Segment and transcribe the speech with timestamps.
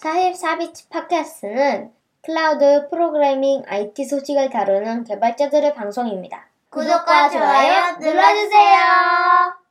[0.00, 1.90] 44bits 팟캐스트는
[2.22, 6.46] 클라우드 프로그래밍 IT 소식을 다루는 개발자들의 방송입니다.
[6.70, 8.78] 구독과 좋아요 눌러주세요.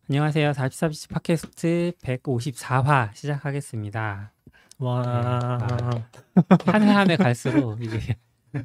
[0.09, 0.51] 안녕하세요.
[0.51, 4.31] 44bits 팟캐스트 154화 시작하겠습니다.
[4.79, 5.57] 와.
[6.65, 8.15] 한 해 한 해 갈수록 이게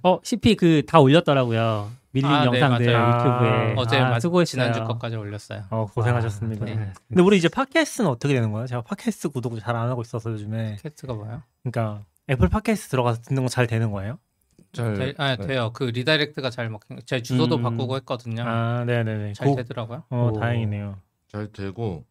[0.02, 1.90] 어 CP 그 다 올렸더라고요.
[2.12, 3.14] 밀린 아, 네, 영상들 맞아요.
[3.16, 4.44] 유튜브에 어제 아, 맞 수고했어요.
[4.64, 5.64] 지난주 것까지 올렸어요.
[5.70, 6.64] 어, 고생하셨습니다.
[6.64, 6.92] 네.
[7.08, 8.66] 근데 우리 이제 팟캐스트는 어떻게 되는 거예요?
[8.68, 10.76] 제가 팟캐스트 구독을 잘 안 하고 있어서 요즘에.
[10.82, 11.42] 캐스트가 뭐요?
[11.64, 14.18] 그러니까 애플 팟캐스트 들어가서 듣는 거 잘 되는 거예요?
[14.72, 15.46] 잘 될- 아, 네.
[15.46, 15.70] 돼요.
[15.72, 17.00] 그 redirect가 잘 먹힌.
[17.04, 17.62] 제 주소도 음.
[17.62, 18.44] 바꾸고 했거든요.
[18.46, 19.32] 아, 네, 네, 네.
[19.32, 20.04] 잘 고- 되더라고요.
[20.10, 20.38] 어, 오.
[20.38, 20.96] 다행이네요.
[21.28, 22.04] 잘 되고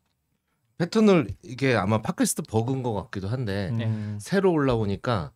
[0.77, 5.31] 패턴을 이게 아마 팟캐스트 버그인 것 같기도 한데 음, 새로 올라오니까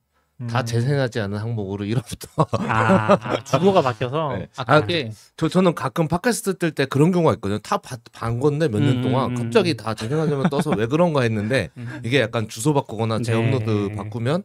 [0.46, 0.66] 다 음.
[0.66, 4.48] 재생하지 않은 항목으로 1화부터 아, 아, 주소가 바뀌어서 네.
[4.58, 7.58] 아, 아, 그게 저 저는 가끔 팟캐스트 뜰 때 그런 경우가 있거든요.
[7.60, 9.78] 다 본 건데 몇년 음, 동안 음, 갑자기 음.
[9.78, 12.02] 다 재생하자면 떠서 왜 그런가 했는데 음.
[12.06, 13.24] 이게 약간 주소 바꾸거나 네.
[13.24, 14.44] 재업로드 바꾸면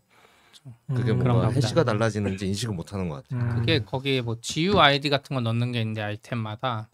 [0.94, 1.54] 그게 음, 그런가 뭔가 보다.
[1.56, 3.50] 해시가 달라지는지 인식을 못 하는 것 같아요.
[3.50, 3.56] 음.
[3.56, 6.88] 그게 거기에 뭐 GUID 같은 거 넣는 게 있는데 아이템마다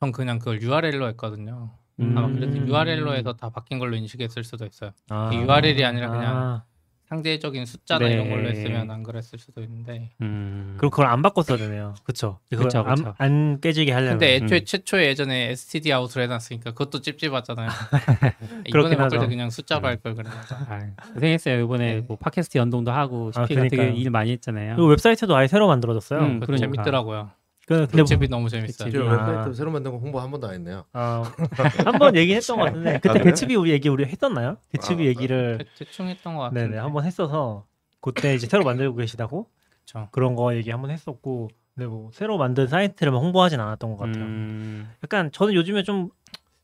[0.00, 1.72] 전 그냥 그걸 URL로 했거든요.
[1.98, 2.68] 아마 그래서 음.
[2.68, 4.92] URL로 해서 다 바뀐 걸로 인식했을 수도 있어요.
[5.10, 5.30] 아.
[5.34, 6.64] URL이 아니라 그냥 아,
[7.08, 8.14] 상대적인 숫자나 네.
[8.14, 10.10] 이런 걸로 했으면 안 그랬을 수도 있는데.
[10.20, 10.74] 음.
[10.76, 11.94] 그럼 그걸 안 바꿨어야 되네요.
[12.04, 12.40] 그쵸?
[12.50, 13.14] 그걸 그쵸, 안, 그쵸.
[13.18, 14.18] 안 깨지게 하려면.
[14.18, 14.64] 근데 애초에 음.
[14.64, 17.68] 최초에 예전에 STD 아웃을 해놨으니까 그것도 찝찝하잖아요.
[18.66, 19.26] 이번에 바꿀 때.
[19.28, 20.36] 그냥 숫자로 할 걸 그랬나
[20.68, 20.80] 아,
[21.14, 21.62] 고생했어요.
[21.64, 22.00] 이번에 네.
[22.00, 23.92] 뭐 팟캐스트 연동도 하고 아, CP가 되게.
[23.92, 24.76] 일 많이 했잖아요.
[24.76, 26.20] 그리고 웹사이트도 아예 새로 만들어졌어요.
[26.20, 26.56] 음, 그러니까.
[26.66, 27.30] 재밌더라고요.
[27.66, 29.10] 그, 근데 웹집이 너무 재밌어요.
[29.10, 29.28] 아.
[29.30, 30.84] 웹사이트 새로 만든 거 홍보 한 번도 안 했네요.
[30.92, 31.24] 어,
[31.84, 33.24] 한번 얘기했던 것 같은데 그때 아, 그래요?
[33.24, 34.56] 개츠비 우리 얘기 우리 했었나요?
[34.72, 36.62] 개츠비 아, 얘기를 대- 대충 했던 것 같은데.
[36.68, 37.66] 네네 한번 했어서
[38.00, 39.48] 그때 이제 새로 만들고 계시다고
[39.80, 40.08] 그쵸.
[40.12, 44.24] 그런 거 얘기 한번 했었고 근데 뭐 새로 만든 사이트를 홍보하진 않았던 것 같아요.
[44.24, 44.88] 음.
[45.02, 46.10] 약간 저는 요즘에 좀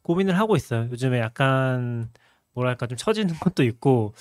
[0.02, 0.88] 고민을 하고 있어요.
[0.90, 2.10] 요즘에 약간
[2.54, 4.14] 뭐랄까 좀 처지는 것도 있고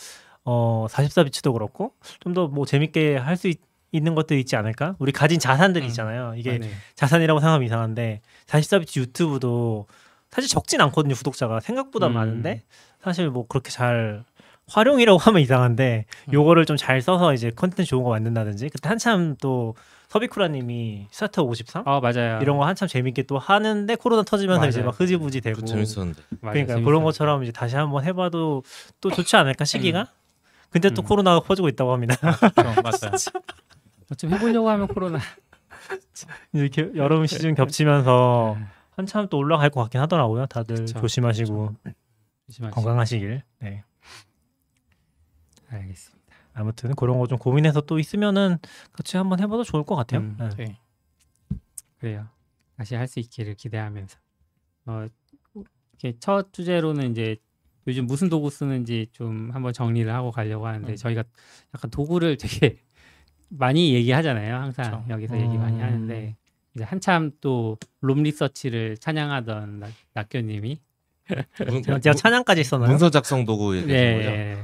[0.44, 3.62] 어 44bits도 그렇고 좀 더 뭐 재밌게 할 수 있
[3.94, 4.96] 는 것도 있지 않을까?
[5.00, 5.88] 우리 가진 자산들이 음.
[5.90, 6.34] 있잖아요.
[6.38, 6.70] 이게 아, 네.
[6.96, 9.86] 자산이라고 생각하면 이상한데 44bits 유튜브도
[10.30, 12.14] 사실 적진 않거든요 구독자가 생각보다 음.
[12.14, 12.64] 많은데
[13.04, 14.24] 사실 뭐 그렇게 잘
[14.70, 16.34] 활용이라고 하면 이상한데 음.
[16.34, 19.76] 요거를 좀 잘 써서 이제 컨텐츠 좋은 거 만든다든지 그때 한참 또
[20.08, 22.40] 서비쿠라님이 start 53어 맞아요.
[22.42, 24.70] 이런 거 한참 재밌게 또 하는데 코로나 터지면서 맞아요.
[24.70, 26.22] 이제 막 흐지부지 되고 그 재밌었는데.
[26.42, 26.54] 맞아요.
[26.54, 26.86] 그러니까 재밌어요.
[26.86, 28.64] 그런 것처럼 이제 다시 한번 해봐도
[29.02, 30.08] 또 좋지 않을까 시기가
[30.70, 31.06] 근데 또 음.
[31.06, 33.12] 코로나가 퍼지고 있다고 합니다 그쵸, 맞아요.
[34.16, 35.20] 좀 해보려고 하면 코로나.
[36.54, 38.58] 이렇게 여름 시즌 겹치면서
[38.92, 41.76] 한참 또 올라갈 것 같긴 하더라고요 다들 그쵸, 조심하시고
[42.48, 42.70] 조심하시고.
[42.82, 43.84] 건강하시길 네.
[45.70, 46.22] 알겠습니다.
[46.54, 48.58] 아무튼 그런 거 좀 고민해서 또 있으면은
[48.92, 50.20] 같이 한번 해봐도 좋을 것 같아요.
[50.22, 50.50] 음, 네.
[50.66, 50.80] 네.
[51.98, 52.28] 그래요.
[52.78, 54.18] 다시 할 수 있기를 기대하면서.
[54.88, 55.06] 어,
[55.94, 57.38] 이렇게 첫 주제로는 이제
[57.88, 60.96] 요즘 무슨 도구 쓰는지 좀 한번 정리를 하고 가려고 하는데 음.
[60.96, 61.24] 저희가
[61.74, 62.80] 약간 도구를 되게
[63.52, 64.56] 많이 얘기하잖아요.
[64.56, 65.04] 항상 그쵸.
[65.10, 65.84] 여기서 얘기 많이 음.
[65.84, 66.36] 하는데
[66.76, 70.80] 이제 한참 또 롬 리서치를 찬양하던 낙- 낙교님이
[71.68, 72.90] 문- 제가, 제가 찬양까지 했었나요?
[72.90, 74.30] 문서 작성 도구 얘기하는 거죠.
[74.32, 74.58] 네.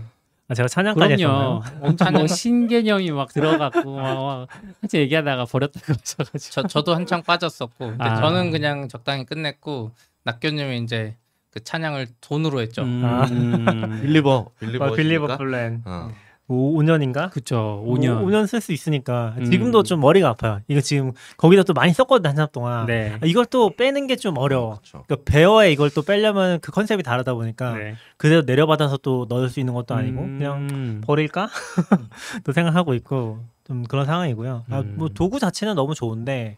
[0.50, 1.62] 아, 제가 찬양까지 그럼요.
[1.64, 1.82] 했었나요?
[1.88, 4.48] 엄청 뭐 신개념이 막 들어갔고 막, 막
[4.82, 6.38] 한참 얘기하다가 버렸다고 하셔가지고.
[6.40, 8.16] 저, 저도 한창 빠졌었고 근데 아.
[8.22, 9.92] 저는 그냥 적당히 끝냈고
[10.24, 11.16] 낙교님이 이제
[11.52, 12.84] 그 찬양을 돈으로 했죠.
[12.84, 14.00] 음.
[14.02, 16.12] believer 아, believer believer plan 어.
[16.50, 17.84] 5, 년인가 그쵸.
[17.86, 18.24] 5년.
[18.24, 19.46] 5 년 쓸 수 있으니까 음.
[19.46, 20.62] 지금도 좀 머리가 아파요.
[20.70, 22.86] 이거 지금 거기다 또 많이 썼거든 한참 동안.
[22.86, 23.14] 네.
[23.16, 24.76] 아, 이걸 또 빼는 게 좀 어려워.
[24.76, 25.04] 그렇죠.
[25.08, 27.96] 그러니까 베어에 이걸 또 빼려면 그 컨셉이 다르다 보니까 네.
[28.18, 30.38] 그대로 내려받아서 또 넣을 수 있는 것도 아니고 음.
[30.38, 31.50] 그냥 버릴까?
[32.46, 34.64] 또 생각하고 있고 좀 그런 상황이고요.
[34.70, 34.96] 아, 음.
[34.98, 36.58] 뭐 도구 자체는 너무 좋은데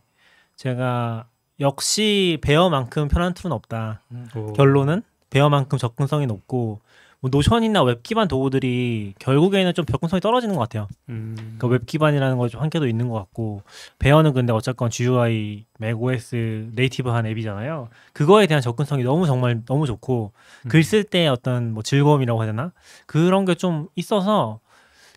[0.55, 1.25] 제가
[1.59, 4.01] 역시 Bear만큼 편한 tool은 없다.
[4.35, 4.53] 오.
[4.53, 6.79] 결론은 Bear만큼 접근성이 높고
[7.21, 10.87] 뭐 Notion이나 웹 기반 도구들이 결국에는 좀 접근성이 떨어지는 것 같아요.
[11.09, 11.35] 음.
[11.35, 13.61] 그러니까 웹 기반이라는 거좀 한계도 있는 것 같고
[13.99, 17.89] Bear는 근데 어쨌건 GUI, macOS native한 앱이잖아요.
[18.13, 20.31] 그거에 대한 접근성이 너무 정말 너무 좋고
[20.65, 20.69] 음.
[20.69, 22.71] 글쓸 때 어떤 뭐 즐거움이라고 해야 되나
[23.05, 24.61] 그런 게 좀 있어서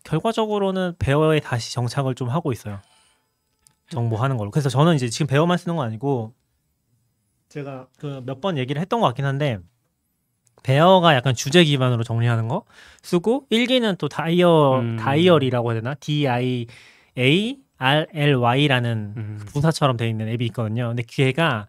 [0.02, 2.80] 결과적으로는 베어에 다시 정착을 좀 하고 있어요.
[3.90, 4.50] 정보하는 걸로.
[4.50, 6.32] 그래서 저는 이제 지금 베어만 쓰는 건 아니고
[7.48, 9.58] 제가 그 몇 번 얘기를 했던 것 같긴 한데
[10.62, 12.64] 베어가 약간 주제 기반으로 정리하는 거
[13.02, 14.96] 쓰고 일기는 또 다이어 음.
[14.96, 16.66] 다이어리라고 해야 되나 D I
[17.18, 19.40] A R L Y라는 음.
[19.46, 20.88] 부사처럼 되어 있는 앱이 있거든요.
[20.88, 21.66] 근데 걔가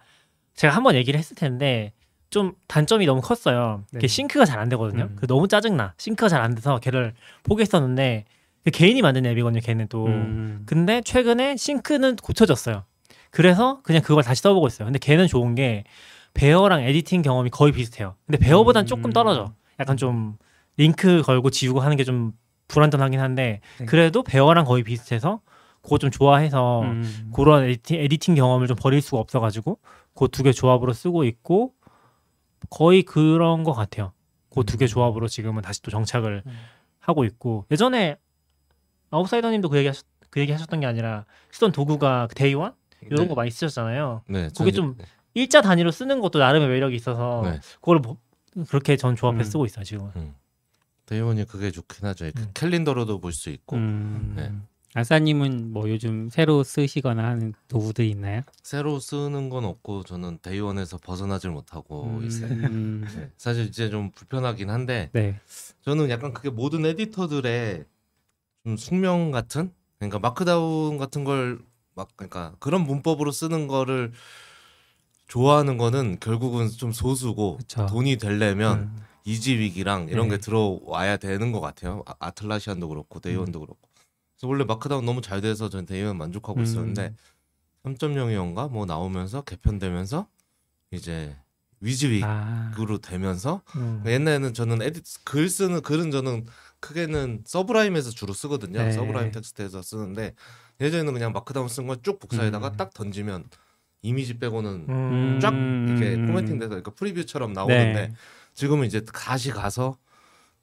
[0.55, 1.91] 제가 한번 얘기를 했을 텐데
[2.29, 3.83] 좀 단점이 너무 컸어요.
[3.91, 3.99] 네.
[3.99, 5.03] 걔 sync가 잘 안 되거든요.
[5.05, 5.15] 음.
[5.15, 5.93] 그 너무 짜증나.
[5.97, 7.13] sync가 잘 안 돼서 걔를
[7.43, 8.25] 포기했었는데
[8.63, 9.59] 그 개인이 만든 앱이거든요.
[9.61, 10.05] 걔는 또.
[10.07, 10.63] 음.
[10.65, 12.83] 근데 최근에 sync는 고쳐졌어요.
[13.31, 14.85] 그래서 그냥 그걸 다시 써보고 있어요.
[14.85, 15.83] 근데 걔는 좋은 게
[16.33, 18.15] Bear랑 editing 경험이 거의 비슷해요.
[18.25, 18.87] 근데 Bear보단 음.
[18.87, 19.53] 조금 떨어져.
[19.79, 20.37] 약간 좀
[20.77, 22.33] 링크 걸고 지우고 하는 게 좀
[22.67, 23.85] 불안전하긴 한데 네.
[23.85, 25.41] 그래도 Bear랑 거의 비슷해서
[25.81, 27.31] 그거 좀 좋아해서 음.
[27.35, 29.77] 그런 editing, editing 경험을 좀 버릴 수가 없어가지고
[30.15, 31.73] 그 두 개 조합으로 쓰고 있고
[32.69, 34.13] 거의 그런 것 같아요.
[34.49, 34.87] 그 두개 음.
[34.87, 36.51] 조합으로 지금은 다시 또 정착을 음.
[36.99, 38.17] 하고 있고 예전에
[39.11, 43.27] 아웃사이더님도 그 얘기 하셨, 그 얘기 하셨던 게 아니라 쓰던 도구가 그 데이원 이런 네.
[43.27, 44.21] 거 많이 쓰셨잖아요.
[44.29, 47.59] 네, 그게 전- 좀 일자 단위로 쓰는 것도 나름의 매력이 있어서 네.
[47.75, 48.17] 그걸 뭐-
[48.67, 49.43] 그렇게 전 조합해 음.
[49.43, 50.11] 쓰고 있어요 지금.
[50.15, 50.35] 음.
[51.05, 52.29] 대원이 그게 좋긴 하죠.
[52.35, 52.51] 그 음.
[52.53, 54.33] 캘린더로도 볼 수 있고 음.
[54.37, 54.51] 네.
[54.95, 58.41] 아싸님은 뭐 요즘 새로 쓰시거나 하는 도구들 있나요?
[58.61, 62.51] 새로 쓰는 건 없고 저는 Day One에서 벗어나질 못하고 있어요.
[62.51, 63.03] 음.
[63.17, 63.31] 네.
[63.37, 65.39] 사실 이제 좀 불편하긴 한데 네.
[65.81, 67.85] 저는 약간 그게 모든 에디터들의
[68.65, 71.59] 좀 숙명 같은 그러니까 markdown 같은 걸
[71.95, 74.13] 막 그러니까 그런 문법으로 쓰는 거를
[75.27, 77.85] 좋아하는 거는 결국은 좀 소수고 그쵸.
[77.87, 78.97] 돈이 되려면 음.
[79.25, 80.35] WYSIWYG랑 이런 네.
[80.35, 82.03] 게 들어와야 되는 것 같아요.
[82.05, 83.79] 아, Atlassian도 그렇고 Day One도 그렇고.
[84.35, 86.63] 그래서 원래 markdown 너무 잘 돼서 저는 Day One 만족하고 음.
[86.63, 87.15] 있었는데
[87.85, 90.27] 3.0이었가 뭐 나오면서 개편되면서
[90.91, 91.35] 이제
[91.79, 92.97] WYSIWYG로 아.
[93.01, 94.03] 되면서 음.
[94.05, 96.45] 옛날에는 저는 에디 글 쓰는 글은 저는
[96.79, 98.79] 크게는 Sublime에서 주로 쓰거든요.
[98.83, 98.91] 네.
[98.91, 100.35] Sublime Text에서 쓰는데
[100.81, 102.77] 예전에는 그냥 markdown 쓴 걸 쭉 복사해다가 음.
[102.77, 103.45] 딱 던지면
[104.03, 105.39] 이미지 빼고는 음.
[105.41, 105.85] 쫙 음.
[105.89, 106.27] 이렇게 음.
[106.27, 108.13] formatting돼서 그러니까 preview처럼 나오는데 네.
[108.53, 109.97] 지금은 이제 다시 가서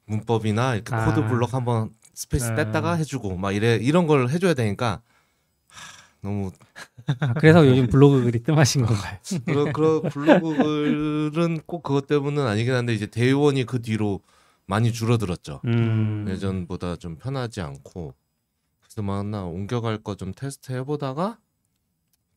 [0.06, 1.06] 문법이나 이렇게 아.
[1.06, 2.56] 코드 블록 한번 스페이스 네.
[2.64, 5.00] 뺐다가 해주고 막 이래 이런 걸 해줘야 되니까
[5.68, 5.90] 하,
[6.20, 6.50] 너무
[7.18, 9.18] 아, 그래서 요즘 블로그 글이 뜸하신 건가요?
[9.46, 14.20] 그런 그런 블로그 글은 꼭 그것 때문은 아니긴 한데 이제 Day One이 그 뒤로
[14.66, 15.62] 많이 줄어들었죠.
[15.64, 16.26] 음.
[16.28, 18.14] 예전보다 좀 편하지 않고
[18.82, 21.38] 그래서 막 나 옮겨갈 거 좀 테스트 해보다가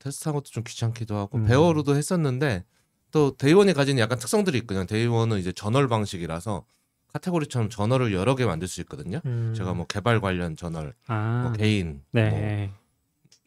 [0.03, 1.45] 테스트한 것도 좀 귀찮기도 하고 음.
[1.45, 2.65] Bear로도 했었는데
[3.11, 4.85] 또 Day One이 가진 약간 특성들이 있거든요.
[4.85, 6.65] Day One은 이제 저널 방식이라서
[7.13, 9.21] 카테고리처럼 저널을 여러 개 만들 수 있거든요.
[9.25, 9.53] 음.
[9.55, 11.43] 제가 뭐 개발 관련 저널, 아.
[11.43, 12.71] 뭐 개인, 네.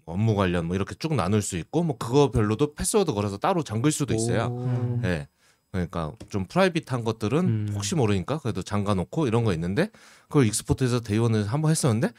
[0.05, 3.63] 뭐 업무 관련 뭐 이렇게 쭉 나눌 수 있고 뭐 그거 별로도 패스워드 걸어서 따로
[3.63, 4.47] 잠글 수도 있어요.
[4.47, 5.01] 오.
[5.05, 5.27] 예.
[5.73, 7.69] 그러니까 좀 private한 것들은 음.
[7.75, 9.91] 혹시 모르니까 그래도 잠가 놓고 이런 거 있는데
[10.29, 12.13] 그걸 export해서 Day One을 한번 했었는데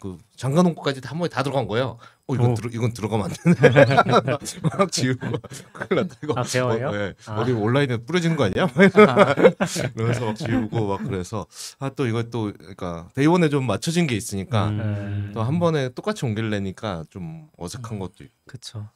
[0.00, 1.98] 그 잠가 놓은 것까지 한 번에 다 들어간 거예요.
[2.28, 2.54] 어 이건 오.
[2.54, 3.84] 들어 이건 들어가면 안 되네.
[4.78, 5.26] 막 지우고
[5.72, 6.34] 큰일 났다 이거.
[6.36, 6.88] 아, 배워요?
[6.88, 7.14] 어, 예.
[7.26, 7.40] 아.
[7.40, 8.68] 어디 온라인에 뿌려지는 거 아니야?
[9.96, 11.46] 그래서 막 지우고 막 그래서
[11.80, 15.30] 아 또 이거 또 그러니까 Day One에 좀 맞춰진 게 있으니까 음.
[15.34, 18.34] 또한 번에 똑같이 옮기려니까 좀 어색한 것도 있고.
[18.46, 18.88] 그쵸.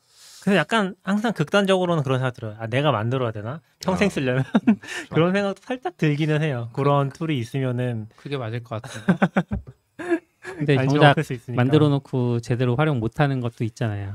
[0.44, 2.56] 근데 약간 항상 극단적으로는 그런 생각 들어요.
[2.58, 3.60] 아, 내가 만들어야 되나?
[3.80, 4.10] 평생 아.
[4.10, 4.44] 쓰려면
[5.10, 6.68] 그런 생각도 살짝 들기는 해요.
[6.72, 9.04] 그런 툴이 있으면은 그게 맞을 것 같아요.
[10.56, 11.62] 근데 안 정작 정확할 수 있으니까.
[11.62, 14.14] 만들어 놓고 제대로 활용 못 하는 것도 있잖아요.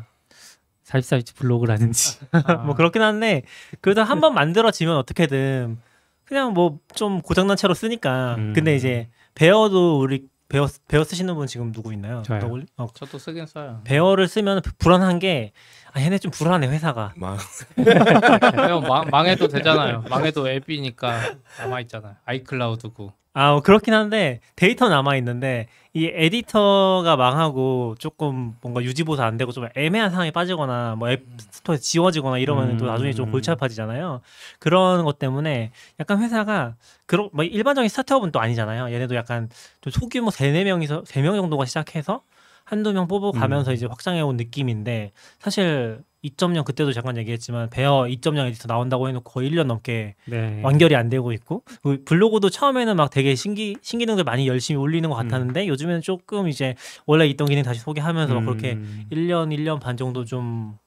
[0.84, 2.20] 살비살비 블로그라든지.
[2.66, 3.44] 뭐 그렇긴 한데
[3.82, 5.78] 그래도 한 번 만들어지면 어떻게든
[6.26, 8.36] 그냥 뭐 좀 고장난 채로 쓰니까.
[8.38, 8.54] 음.
[8.54, 12.22] 근데 이제 베어도 우리 베어 베어 쓰시는 분 지금 누구 있나요?
[12.26, 12.40] 저요.
[12.78, 13.82] 어, 저도 쓰긴 써요.
[13.84, 15.52] 베어를 쓰면 불안한 게
[15.87, 17.14] 아, 얘네 좀 불안해 회사가.
[17.16, 17.40] 막
[17.76, 20.04] 왜냐면 망, 망해도 되잖아요.
[20.10, 21.20] 망해도 앱이니까
[21.60, 22.16] 남아 있잖아요.
[22.26, 23.14] iCloud고.
[23.34, 29.52] 아 어, 그렇긴 한데 데이터 남아 있는데 이 에디터가 망하고 조금 뭔가 유지보수 안 되고
[29.52, 32.88] 좀 애매한 상황에 빠지거나 뭐 App Store에 지워지거나 이러면 또 음.
[32.88, 34.22] 나중에 좀 골치 아파지잖아요.
[34.58, 36.74] 그런 것 때문에 약간 회사가
[37.06, 38.92] 그런 뭐 일반적인 스타트업은 또 아니잖아요.
[38.92, 39.50] 얘네도 약간
[39.82, 42.22] 좀 소규모 세네 명이서 세명 정도가 시작해서
[42.68, 43.76] 한두 명 뽑아 가면서 음.
[43.76, 49.50] 이제 확장해 온 느낌인데 사실 2.0 그때도 잠깐 얘기했지만 Bear 2.0 에디터 나온다고 해놓고 거의
[49.50, 50.62] 1년 넘게 네.
[50.64, 55.16] 완결이 안 되고 있고 그 블로그도 처음에는 막 되게 신기 신기능들 많이 열심히 올리는 것
[55.16, 59.06] 같았는데 요즘에는 조금 이제 원래 있던 기능 다시 소개하면서 막 그렇게 음.
[59.14, 60.78] 1년 1년 반 정도 좀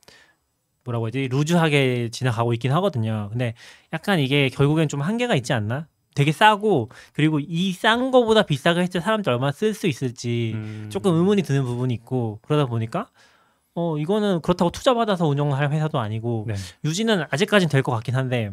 [0.85, 3.29] 뭐라고 해야지 루즈하게 지나가고 있긴 하거든요.
[3.31, 3.55] 근데
[3.95, 5.87] 약간 이게 결국엔 좀 한계가 있지 않나?
[6.15, 10.87] 되게 싸고 그리고 이 싼 거보다 비싸게 했을 때 사람들 얼마나 쓸 수 있을지 음.
[10.91, 13.09] 조금 의문이 드는 부분이 있고 그러다 보니까
[13.75, 16.55] 어 이거는 그렇다고 투자 받아서 운영할 회사도 아니고 네.
[16.85, 18.51] 유지는 아직까지는 될 것 같긴 한데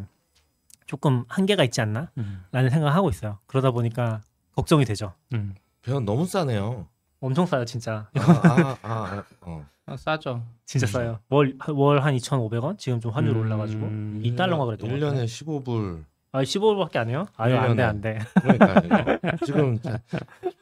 [0.86, 2.10] 조금 한계가 있지 않나?
[2.16, 2.44] 음.
[2.52, 3.38] 라는 생각을 하고 있어요.
[3.46, 4.22] 그러다 보니까
[4.54, 5.12] 걱정이 되죠.
[5.34, 5.54] 음.
[5.82, 6.86] 배원 너무 싸네요.
[7.20, 8.08] 엄청 싸요, 진짜.
[8.14, 9.66] 아, 아, 아, 아, 어.
[9.86, 10.42] 어, 싸죠.
[10.64, 11.18] 진짜 싸요.
[11.28, 12.78] 월 월 한 2,500원?
[12.78, 13.40] 지금 좀 환율 음.
[13.40, 15.24] 올라가지고 2달러가 그랬던 것 1년에 같아요.
[15.24, 16.04] 15불.
[16.30, 17.26] 아, 15불밖에 안 해요?
[17.36, 18.18] 아유, 안 돼, 안 돼.
[18.42, 19.98] 그러니까 지금 자-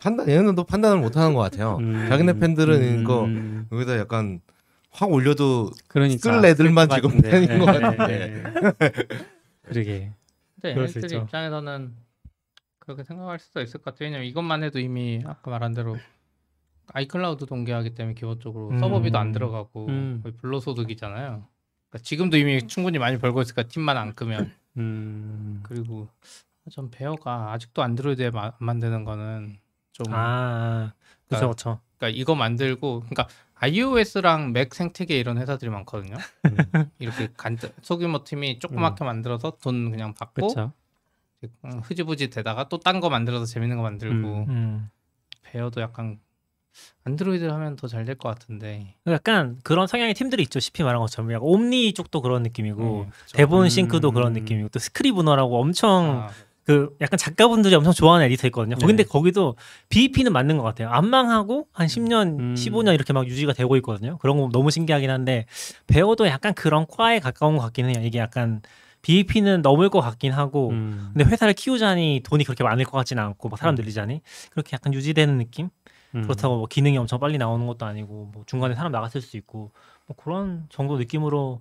[0.01, 1.79] 판단 얘는 또 판단을 못 하는 것 같아요.
[1.81, 2.07] 음.
[2.09, 3.01] 자기네 팬들은 음.
[3.69, 4.41] 이거 여기다 약간
[4.91, 7.21] 확 올려도 그러니까 쓸 애들만 지금.
[7.21, 8.43] 팬인 것 네, 같은데.
[8.79, 8.91] 네.
[9.63, 10.13] 그러게.
[10.61, 11.13] 근데 얘네들.
[11.13, 11.93] 입장에서는
[12.79, 14.07] 그렇게 생각할 수도 있을 것 같아요.
[14.07, 15.97] 왜냐면 이것만 해도 이미 아까 말한 대로
[16.93, 18.79] 아이클라우드 동기화하기 때문에 기본적으로 음.
[18.79, 20.21] 서버비도 안 들어가고 음.
[20.23, 21.45] 거의 불로소득이잖아요.
[21.91, 25.61] 그러니까 지금도 이미 충분히 많이 벌고 있으니까 팀만 안 끄면 음.
[25.63, 26.09] 그리고
[26.71, 29.59] 전 베어가 아직도 안드로이드에 마- 만드는 거는
[29.93, 30.93] 좀 아,
[31.29, 31.81] 그렇죠, 그렇죠.
[31.97, 36.17] 그러니까 이거 만들고 그러니까 iOS랑 맥 생태계 이런 회사들이 많거든요.
[36.99, 40.73] 이렇게 간단 소규모 팀이 조그맣게 만들어서 돈 그냥 받고 그렇죠.
[41.65, 44.51] 음, 흐지부지 되다가 또 딴 거 만들어서 재밌는 거 만들고 음.
[44.51, 44.91] 음.
[45.43, 46.19] 베어도 약간
[47.05, 50.61] 안드로이드 하면 더 잘 될 것 같은데 약간 그런 성향의 팀들이 있죠.
[50.61, 53.11] CP 말한 것처럼 약간 옴니 쪽도 그런 느낌이고 음.
[53.33, 53.69] 대본 음.
[53.69, 56.31] 싱크도 그런 느낌이고 또 스크리브너라고 엄청 아,
[56.65, 58.75] 그 약간 작가분들이 엄청 좋아하는 에디터 있거든요.
[58.75, 58.81] 네.
[58.81, 59.55] 거긴데 거기도
[59.89, 60.89] BEP는 맞는 것 같아요.
[60.91, 62.55] 안 망하고 한 10년, 음.
[62.55, 64.19] 15년 이렇게 막 유지가 되고 있거든요.
[64.19, 65.47] 그런 거 너무 신기하긴 한데
[65.87, 68.03] 배워도 약간 그런 과에 가까운 것 같긴 해요.
[68.03, 68.63] 이게 약간
[69.03, 71.11] BEP는 넘을 것 같긴 하고 음.
[71.13, 75.39] 근데 회사를 키우자니 돈이 그렇게 많을 것 같지는 않고 막 사람 늘리자니 그렇게 약간 유지되는
[75.39, 75.69] 느낌?
[76.15, 76.23] 음.
[76.23, 79.73] 그렇다고 뭐 기능이 엄청 빨리 나오는 것도 아니고 뭐 중간에 사람 나갔을 수 있고
[80.07, 81.61] 뭐 그런 정도 느낌으로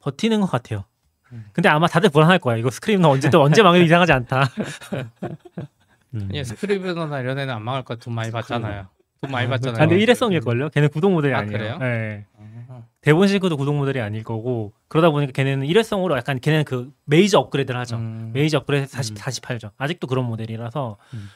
[0.00, 0.84] 버티는 것 같아요.
[1.32, 1.46] 음.
[1.52, 2.56] 근데 아마 다들 불안할 거야.
[2.56, 4.48] 이거 스크림은 언제 또 언제 망해도 이상하지 않다.
[6.14, 6.28] 음.
[6.30, 8.86] 아니 스크리브너나 이런 애는 안 망할 거돈 많이 받잖아요.
[9.20, 9.78] 돈 많이 아, 받잖아요.
[9.78, 10.68] 근데 일회성일 걸요.
[10.68, 11.58] 걔는 구독 모델이 아, 아니에요.
[11.58, 11.78] 그래요?
[11.78, 12.26] 네.
[12.68, 12.86] 어.
[13.00, 17.78] 대본 싱크도 구독 모델이 아닐 거고 그러다 보니까 걔네는 일회성으로 약간 걔네는 그 메이저 업그레이드를
[17.80, 17.96] 하죠.
[17.96, 18.30] 음.
[18.34, 19.14] 메이저 업그레이드 다시 음.
[19.14, 19.70] 다시 팔죠.
[19.76, 21.30] 아직도 그런 모델이라서 음.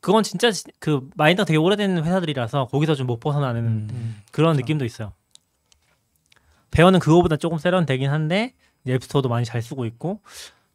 [0.00, 3.88] 그건 진짜 시- 그 마인드가 되게 오래된 회사들이라서 거기서 좀 못 벗어나는 음.
[3.92, 4.16] 음.
[4.32, 4.60] 그런 그렇죠.
[4.60, 5.12] 느낌도 있어요.
[6.70, 8.54] 배어는 그거보다 조금 세련되긴 한데
[8.88, 10.20] 앱스토어도 많이 잘 쓰고 있고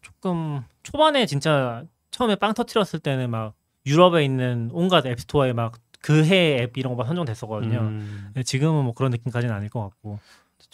[0.02, 3.54] 조금 초반에 진짜 처음에 빵 터트렸을 때는 막
[3.86, 7.80] 유럽에 있는 온갖 App Store에 막 그해 앱 이런 거만 선정됐었거든요.
[7.80, 8.34] 음.
[8.46, 10.20] 지금은 뭐 그런 느낌까지는 아닐 것 같고.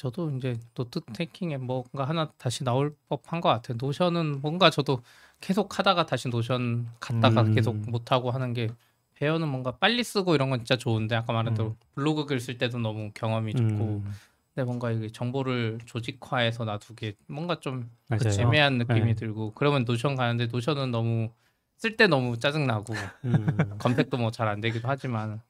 [0.01, 3.77] 저도 이제 note taking에 뭔가 하나 다시 나올 법한 것 같아요.
[3.79, 5.03] Notion은 뭔가 저도
[5.39, 7.53] 계속 하다가 다시 Notion 갔다가 음.
[7.53, 8.67] 계속 못 하고 하는 게
[9.13, 11.75] Bear는 뭔가 빨리 쓰고 이런 건 진짜 좋은데 아까 말한 대로 음.
[11.93, 14.11] 블로그 글 쓸 때도 너무 경험이 좋고 음.
[14.55, 18.33] 근데 뭔가 이게 정보를 조직화해서 놔두기 뭔가 좀 맞아요.
[18.39, 19.13] 애매한 느낌이 네.
[19.13, 21.29] 들고 그러면 Notion 가는데 Notion은 너무
[21.77, 23.45] 쓸 때 너무 짜증 나고 음.
[23.77, 25.41] 검색도 뭐 잘 안 되기도 하지만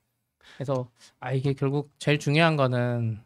[0.58, 0.90] 그래서
[1.22, 3.22] 아 이게 결국 제일 중요한 거는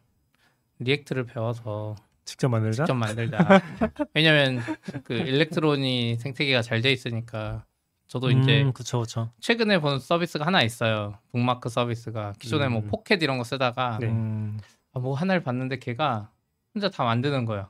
[0.80, 2.84] React를 배워서 직접 만들자.
[2.86, 3.38] 직접 만들자.
[4.14, 4.62] 왜냐면
[5.04, 7.66] 그 Electron이 생태계가 잘 돼 있으니까
[8.08, 9.30] 저도 이제 음, 그쵸 그쵸.
[9.40, 11.18] 최근에 본 서비스가 하나 있어요.
[11.32, 12.88] 북마크 서비스가 기존에 뭐 음.
[12.88, 14.08] Pocket 이런 거 쓰다가 네.
[14.08, 14.60] 음,
[14.94, 16.32] 아, 뭐 하나를 봤는데 걔가
[16.74, 17.70] 혼자 다 만드는 거예요.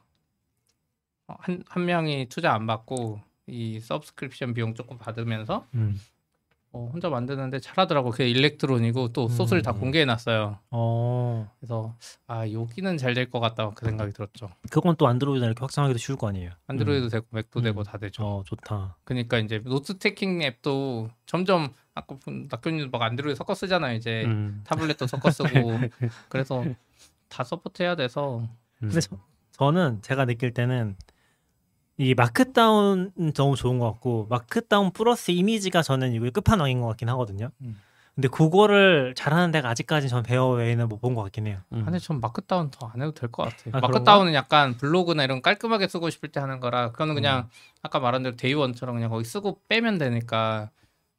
[1.27, 5.99] 어, 한, 한 명이 투자 안 받고 이 subscription 비용 조금 받으면서 음.
[6.75, 8.11] 어, 혼자 만드는데 잘하더라고.
[8.11, 9.79] 그게 Electron이고 또 소스를 다 음.
[9.79, 10.59] 공개해 놨어요.
[10.71, 11.95] 어, 그래서
[12.27, 14.49] 아 여기는 잘 될 것 같다 그 생각이 들었죠.
[14.69, 16.51] 그건 또 Android나 이렇게 확장하기도 쉬울 거 아니에요.
[16.67, 17.63] 안드로이드 되고 Mac도 음.
[17.63, 18.23] 되고 다 되죠.
[18.23, 18.97] 어, 좋다.
[19.05, 23.95] 그러니까 이제 note taking 앱도 점점 아까 본 낙교님 막 안드로이드 섞어 쓰잖아요.
[23.95, 24.61] 이제 음.
[24.65, 25.47] 타블렛도 섞어 쓰고
[26.27, 26.61] 그래서
[27.29, 28.49] 다 support해야 돼서 음.
[28.81, 29.17] 근데 저,
[29.51, 30.97] 저는 제가 느낄 때는
[31.97, 37.51] 이 markdown 너무 좋은 것 같고 markdown 플러스 이미지가 저는 이거 끝판왕인 것 같긴 하거든요.
[37.61, 37.79] 음.
[38.15, 41.59] 근데 그거를 잘하는 데가 아직까지 전 Bear 외에는 못 본 것 같긴 해요.
[41.73, 41.83] 음.
[41.83, 43.71] 근데 전 markdown 더 안 해도 될 것 같아요.
[43.73, 43.79] 아?
[43.81, 47.49] markdown은 약간 블로그나 이런 거 깔끔하게 쓰고 싶을 때 하는 거라 그거는 그냥
[47.81, 50.69] 아까 말한 대로 Day One처럼 그냥 거기 쓰고 빼면 되니까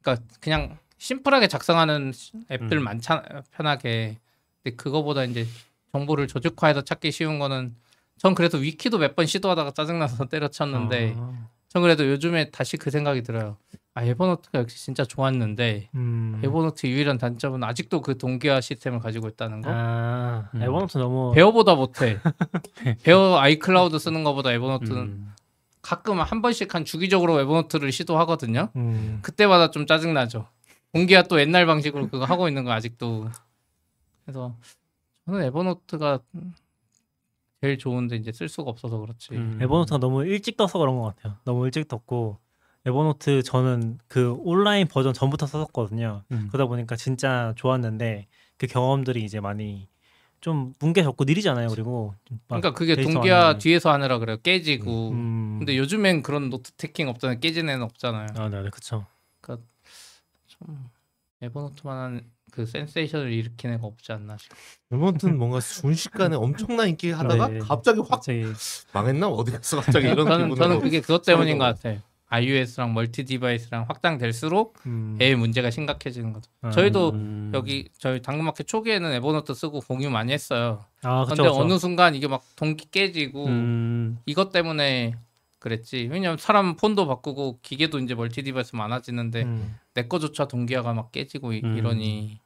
[0.02, 2.12] 그러니까 그냥 심플하게 작성하는
[2.50, 2.84] 앱들 음.
[2.84, 4.18] 많잖아 편하게
[4.62, 5.46] 근데 그거보다 이제
[5.92, 7.74] 정보를 조직화해서 찾기 쉬운 거는
[8.18, 13.22] 전 그래서 wiki도 몇 번 시도하다가 짜증나서 때려쳤는데 아, 전 그래도 요즘에 다시 그 생각이
[13.22, 13.56] 들어요.
[13.94, 16.40] 아 Evernote가 역시 진짜 좋았는데 음.
[16.44, 19.70] Evernote 유일한 단점은 아직도 그 동기화 시스템을 가지고 있다는 거.
[19.72, 20.62] 아, 음.
[20.62, 22.18] Evernote 너무 Bear보다 못해.
[23.04, 25.32] Bear iCloud 쓰는 것보다 Evernote는 음.
[25.80, 28.68] 가끔 한 번씩 한 주기적으로 Evernote를 시도하거든요.
[28.76, 29.18] 음.
[29.22, 30.46] 그때마다 좀 짜증 나죠.
[30.92, 33.28] 동기가 또 옛날 방식으로 그거 하고 있는 거 아직도.
[34.24, 34.56] 그래서
[35.26, 36.20] 저는 Evernote가
[37.66, 39.34] 제일 좋은데 이제 쓸 수가 없어서 그렇지.
[39.34, 39.58] 음.
[39.60, 41.36] Evernote가 너무 일찍 떠서 그런 것 같아요.
[41.44, 42.38] 너무 일찍 떴고
[42.86, 46.22] Evernote 저는 그 온라인 버전 전부터 썼었거든요.
[46.30, 46.48] 음.
[46.52, 49.88] 그러다 보니까 진짜 좋았는데 그 경험들이 이제 많이
[50.40, 51.68] 좀 뭉개졌고 느리잖아요.
[51.70, 52.14] 그리고
[52.46, 54.36] 그러니까 그게 동기화 뒤에서 하느라 그래요.
[54.42, 55.10] 깨지고.
[55.10, 55.56] 음.
[55.58, 57.40] 근데 요즘엔 그런 note taking 없잖아요.
[57.40, 58.28] 깨진 애는 없잖아요.
[58.36, 59.06] 아, 네, 네, 그렇죠.
[59.42, 60.88] 좀
[61.42, 64.58] Evernote만한 그 센세이션을 일으킨 애가 없지 않나 싶어요.
[64.92, 67.58] Evernote는 뭔가 순식간에 엄청난 인기 하다가 네.
[67.58, 68.44] 갑자기 확 갑자기
[68.92, 71.64] 망했나 어디 갔어 갑자기 이런 저는 저는 그게 그것 때문인 것.
[71.64, 72.00] 같아요.
[72.28, 75.16] iOS랑 multi device랑 확장될수록 음.
[75.20, 76.50] 얘의 문제가 심각해지는 거죠.
[76.60, 77.52] 아, 저희도 음.
[77.54, 80.84] 여기 저희 당근마켓 초기에는 Evernote 쓰고 공유 많이 했어요.
[81.04, 81.44] 아, 그렇죠.
[81.44, 84.18] 근데 어느 순간 이게 막 동기 깨지고 음.
[84.26, 85.14] 이것 때문에
[85.70, 86.08] 그랬지.
[86.12, 89.76] 왜냐면 사람 폰도 바꾸고 기계도 이제 multi device 많아지는데 음.
[89.94, 91.76] 내 거조차 동기화가 막 깨지고 이- 음.
[91.76, 92.40] 이러니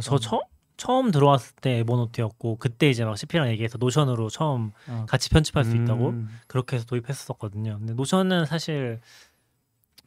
[0.00, 0.40] 저 처,
[0.76, 5.04] 처음 들어왔을 때 Evernote였고 그때 이제 막 CP랑 얘기해서 Notion으로 처음 어.
[5.08, 6.28] 같이 편집할 수 있다고 음.
[6.46, 7.78] 그렇게 해서 도입했었거든요.
[7.78, 9.00] 근데 Notion은 사실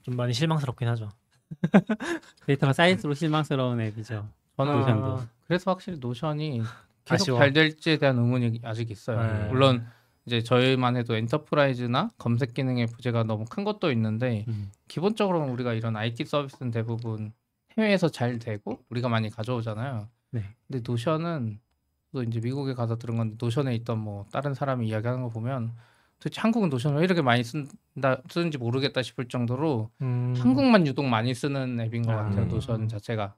[0.04, 1.10] 좀 많이 실망스럽긴 하죠.
[2.48, 4.26] 데이터가 사이즈로 실망스러운 앱이죠.
[4.56, 5.22] 저는 Notion도.
[5.48, 6.62] 그래서 확실히 Notion이
[7.04, 7.38] 계속 아쉬워.
[7.40, 9.22] 잘 될지에 대한 의문이 아직 있어요.
[9.22, 9.50] 네.
[9.50, 9.86] 물론
[10.26, 14.72] 이제 저희만 해도 enterprise나 검색 기능의 부재가 너무 큰 것도 있는데 음.
[14.88, 17.34] 기본적으로는 우리가 이런 IT 서비스는 대부분
[17.78, 20.08] 해외에서 잘 되고 우리가 많이 가져오잖아요.
[20.32, 20.44] 네.
[20.68, 21.60] 근데 Notion은
[22.14, 25.74] 또 이제 미국에 가서 들은 건데 Notion에 있던 뭐 다른 사람이 이야기하는 거 보면
[26.20, 30.34] 도대체 한국은 Notion을 왜 이렇게 많이 쓴다 쓰는지 모르겠다 싶을 정도로 음.
[30.38, 32.24] 한국만 유독 많이 쓰는 앱인 것 아.
[32.24, 32.46] 같아요.
[32.46, 33.36] Notion 자체가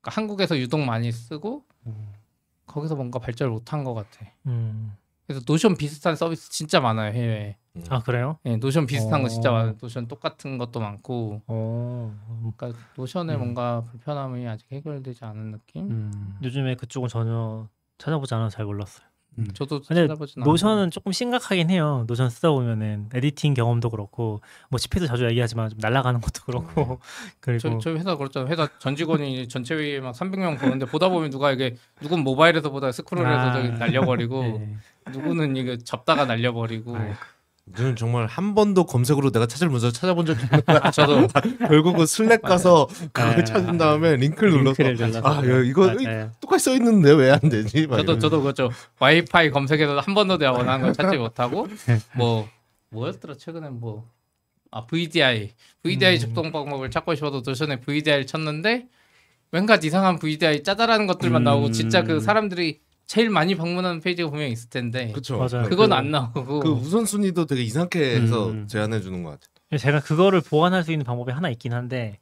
[0.00, 2.12] 그러니까 한국에서 유독 많이 쓰고 음.
[2.66, 4.26] 거기서 뭔가 발전을 못한 것 같아.
[4.46, 4.92] 음.
[5.26, 7.56] 그래서 Notion 비슷한 서비스 진짜 많아요 해외에.
[7.90, 8.38] 아 그래요?
[8.46, 9.54] 예, Notion 비슷한 거 진짜 어.
[9.54, 9.74] 많아요.
[9.80, 11.42] Notion 똑같은 것도 많고.
[11.46, 12.52] 어.
[12.56, 13.40] 그러니까 Notion의 음.
[13.40, 15.90] 뭔가 불편함이 아직 해결되지 않은 느낌.
[15.90, 16.36] 음.
[16.42, 17.68] 요즘에 그쪽은 전혀
[17.98, 19.06] 찾아보지 않아서 잘 몰랐어요.
[19.38, 19.48] 음.
[19.52, 22.04] 저도 근데 찾아보진 Notion은 조금 심각하긴 해요.
[22.06, 24.40] Notion 쓰다 보면은 editing 경험도 그렇고
[24.70, 27.00] 뭐 CP도 자주 얘기하지만 좀 날아가는 것도 그렇고
[27.40, 28.50] 그리고 저희, 저희 회사 그렇잖아요.
[28.50, 32.90] 회사 전 직원이 전체 회의에 막 300명 보는데 보다 보면 누가 이게 누군 모바일에서 보다
[32.92, 33.52] 스크롤해서 아.
[33.52, 34.76] 저기 날려버리고 네.
[35.12, 36.96] 누구는 이거 접다가 날려버리고.
[37.76, 40.62] 저는 정말 한 번도 검색으로 내가 찾을 문서 찾아본 적이 없는.
[40.92, 41.26] 저도
[41.66, 43.44] 결국은 슬랙 가서 그걸 네.
[43.44, 45.28] 찾은 다음에 링크를 눌러서 링크를 눌러서.
[45.28, 46.30] 아 야, 이거 맞아요.
[46.40, 47.88] 똑같이 써 있는데 왜 안 되지?
[47.88, 48.18] 막 저도.
[48.20, 48.70] 저도 그렇죠.
[49.00, 51.66] 와이파이 검색해서 한 번도 내가 원하는 걸 찾지 못하고
[52.16, 52.48] 뭐
[52.90, 54.16] 뭐였더라 최근에 뭐
[54.72, 56.18] 아 VDI VDI 음.
[56.18, 58.88] 접속 방법을 찾고 싶어도 노션에 VDI를 쳤는데
[59.52, 61.44] 왠가 이상한 VDI 짜잘하는 것들만 음.
[61.44, 65.38] 나오고 진짜 그 사람들이 제일 많이 방문하는 페이지가 분명히 있을 텐데 그쵸.
[65.38, 65.68] 맞아요.
[65.68, 68.66] 그건 그- 안 나오고 그 우선순위도 되게 이상하게 해서 음.
[68.66, 69.78] 제안해 주는 것 같아요.
[69.78, 72.18] 제가 그거를 보완할 수 있는 방법이 하나 있긴 한데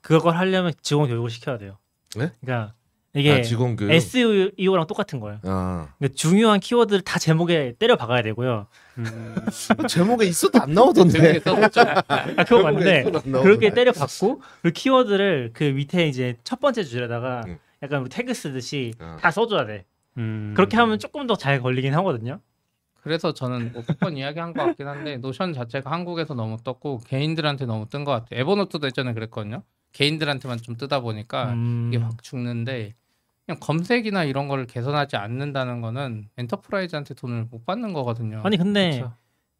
[0.00, 1.78] 그걸 하려면 직원 교육을 시켜야 돼요.
[2.16, 2.30] 네?
[2.40, 2.74] 그러니까
[3.16, 3.90] 이게 아, 직원 교육.
[3.92, 5.38] SEO랑 똑같은 거예요.
[5.44, 5.88] 아.
[5.98, 8.66] 그러니까 중요한 키워드를 다 제목에 때려 박아야 되고요.
[8.98, 9.34] 음.
[9.88, 11.40] 제목에 있어도 안 나오던데.
[12.08, 13.04] 아 그거 맞는데.
[13.42, 17.58] 그렇게 때려 박고 그리고 키워드를 그 밑에 이제 첫 번째 줄에다가 음.
[17.82, 19.16] 약간 뭐 태그 쓰듯이 아.
[19.20, 19.84] 다 써줘야 돼.
[20.16, 20.52] 음.
[20.56, 22.40] 그렇게 하면 조금 더 잘 걸리긴 하거든요.
[23.02, 28.04] 그래서 저는 뭐몇번 이야기한 것 같긴 한데 Notion 자체가 한국에서 너무 떴고 개인들한테 너무 뜬
[28.04, 28.40] 것 같아요.
[28.40, 29.62] Evernote도 예전에 그랬거든요.
[29.92, 31.90] 개인들한테만 좀 뜨다 보니까 음.
[31.92, 32.94] 이게 확 죽는데
[33.46, 38.40] 그냥 검색이나 이런 거를 개선하지 않는다는 거는 enterprise한테 돈을 못 받는 거거든요.
[38.42, 39.12] 아니 근데 그쵸.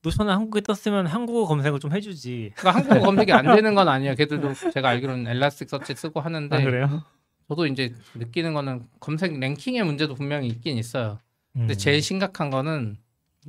[0.03, 2.53] Notion은 한국에 떴으면 한국어 검색을 좀 해주지.
[2.57, 4.15] 그러니까 한국어 검색이 안 되는 건 아니에요.
[4.15, 7.03] 걔들도 제가 알기로는 Elasticsearch 쓰고 하는데 아 그래요?
[7.49, 11.19] 저도 이제 느끼는 거는 검색 랭킹의 문제도 분명히 있긴 있어요.
[11.53, 11.79] 근데 음.
[11.79, 12.97] 제일 심각한 거는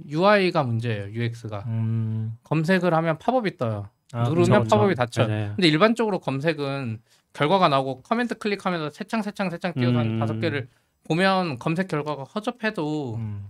[0.07, 1.09] UI가 문제예요.
[1.11, 2.37] UX가 음.
[2.43, 3.89] 검색을 하면 팝업이 떠요.
[4.13, 5.05] 아, 누르면 그쵸, 팝업이 그쵸.
[5.05, 5.27] 닫혀요.
[5.27, 5.53] 맞아요.
[5.55, 6.99] 근데 일반적으로 검색은
[7.33, 10.19] 결과가 나오고 command 클릭하면서 새 창 새 창 새 창 띄워서 한 음.
[10.19, 10.67] 다섯 개를
[11.05, 13.49] 보면 검색 결과가 허접해도 음.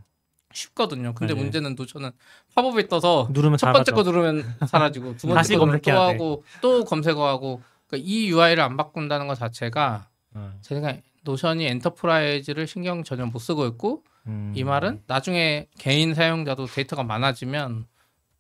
[0.54, 1.14] 쉽거든요.
[1.14, 1.44] 근데 맞아요.
[1.44, 2.12] 문제는 Notion은
[2.56, 4.04] 팝업이 떠서 누르면 첫다 번째 가죠.
[4.04, 5.92] 거 누르면 사라지고 두 번째 거 누르면 또 돼.
[5.92, 10.54] 하고 또 검색어하고 그러니까 이 UI를 안 바꾼다는 것 자체가 음.
[10.62, 14.54] 제 생각에 Notion이 enterprise를 신경 전혀 못 쓰고 있고 음.
[14.56, 17.86] 이 말은 나중에 개인 사용자도 데이터가 많아지면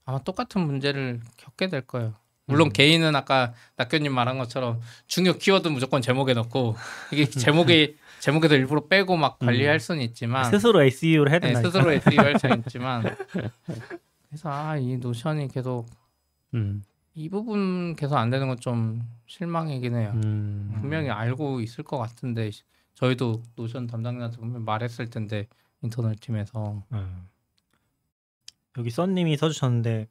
[0.05, 2.13] 아마 똑같은 문제를 겪게 될 거예요.
[2.47, 2.73] 물론 음.
[2.73, 6.75] 개인은 아까 낙교님 말한 것처럼 중요 키워드 무조건 제목에 넣고
[7.12, 11.62] 이게 제목에 제목에서 일부러 빼고 막 관리할 수는 있지만 스스로 SEO를 해야 네, 된다.
[11.67, 13.03] 스스로 SEO 할 수는 있지만
[14.29, 15.88] 그래서 아 이 Notion이 계속
[16.53, 16.84] 음.
[17.15, 20.12] 이 부분 개선 안 되는 건 좀 실망이긴 해요.
[20.23, 20.78] 음.
[20.80, 22.51] 분명히 알고 있을 것 같은데
[22.93, 25.47] 저희도 Notion 담당자한테 분명 말했을 텐데
[25.82, 27.28] internal 팀에서 음.
[28.78, 30.08] 여기 썬님이 써주셨는데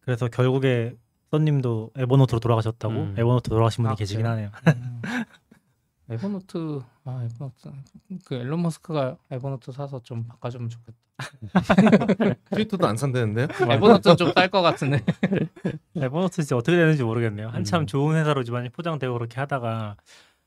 [0.00, 0.96] 그래서 결국에
[1.30, 3.14] 썬님도 Evernote로 돌아가셨다고 음.
[3.18, 4.32] Evernote 돌아가신 분이 아, 계시긴 그래요?
[4.32, 4.50] 하네요.
[4.76, 5.02] 음.
[6.10, 7.72] Evernote 아 Evernote
[8.26, 10.96] 그 엘론 머스크가 Evernote 사서 좀 바꿔주면 좋겠다.
[12.50, 13.48] 트위터도 안 산다는데요?
[13.60, 15.00] Evernote는 좀쌀 것 같은데.
[15.96, 17.48] Evernote 진짜 어떻게 되는지 모르겠네요.
[17.48, 17.86] 한참 음.
[17.86, 19.96] 좋은 회사로 많이 포장되고 그렇게 하다가